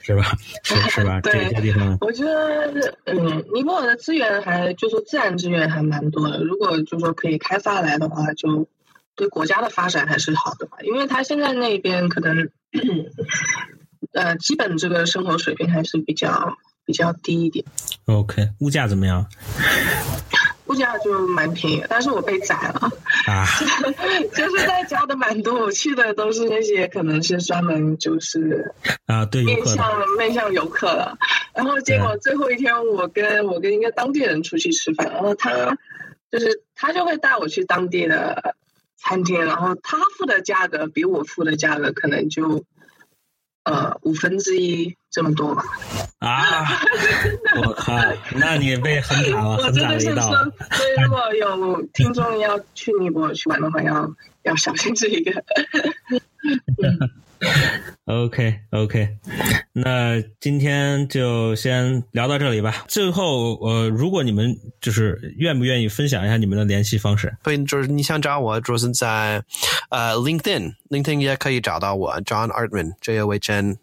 [0.00, 0.36] 是吧？
[0.62, 1.20] 是是吧？
[1.20, 6.42] 这些地方，我觉得，嗯，尼泊尔的资源还就说自然资源还蛮多的。
[6.42, 8.68] 如果就说可以开发来的话，就
[9.14, 10.78] 对国家的发展还是好的吧。
[10.82, 12.50] 因为他现在那边可能，
[14.12, 17.64] 呃，基本这个生活水平还是比较比较低一点。
[18.06, 19.26] OK，物价怎么样？
[20.66, 22.90] 物价就蛮便宜，但是我被宰了，
[23.26, 23.46] 啊，
[24.34, 28.72] 就是在交的蛮多，我去的都是那些可能是专门就是
[29.06, 31.18] 啊，对面向面向游客的，
[31.54, 35.76] 然后结果最后一天我跟我跟一个当地人出去吃饭，然后他
[36.30, 38.54] 就是他就会带我去当地的
[38.96, 42.64] 餐厅，然后他付的价格比我付的价格可能就。
[43.66, 45.64] 呃，五分之一这么多吧？
[46.20, 46.64] 啊！
[47.62, 47.98] 我靠，
[48.36, 50.22] 那你被很惨了， 很惨了一道。
[50.70, 54.14] 所以如果有听众要去尼泊尔去玩的话，要
[54.44, 55.32] 要小心这一个。
[58.04, 59.08] OK OK，
[59.72, 62.84] 那今天就先聊到这里吧。
[62.86, 67.36] 最后，呃，如果你们就是愿不愿意分享一下你们的联系方式？
[67.42, 69.42] 对，就是你想找我，就是在
[69.90, 73.76] 呃 LinkedIn，LinkedIn 也可以找到我，John Artman，J O H N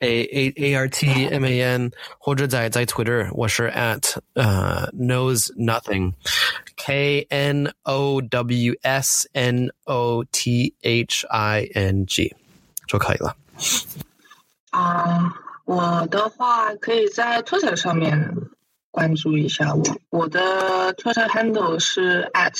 [0.00, 8.20] A A A R T M A N，或者在在 Twitter，我是 at 呃 knows nothing，K N O
[8.20, 12.34] W S N O T H I N G。
[12.90, 13.36] 就可以了。
[14.70, 15.32] 啊，
[15.64, 18.34] 我的话可以在 Twitter 上面
[18.90, 22.56] 关注一下我，我的 Twitter handle 是 at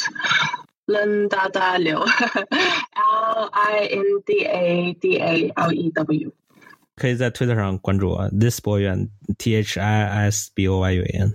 [0.87, 6.33] linda da 流，L I N D A D A L E W。
[6.95, 11.35] 可以在推特上关注我，This Boy Yuan T H I S B O Y U N。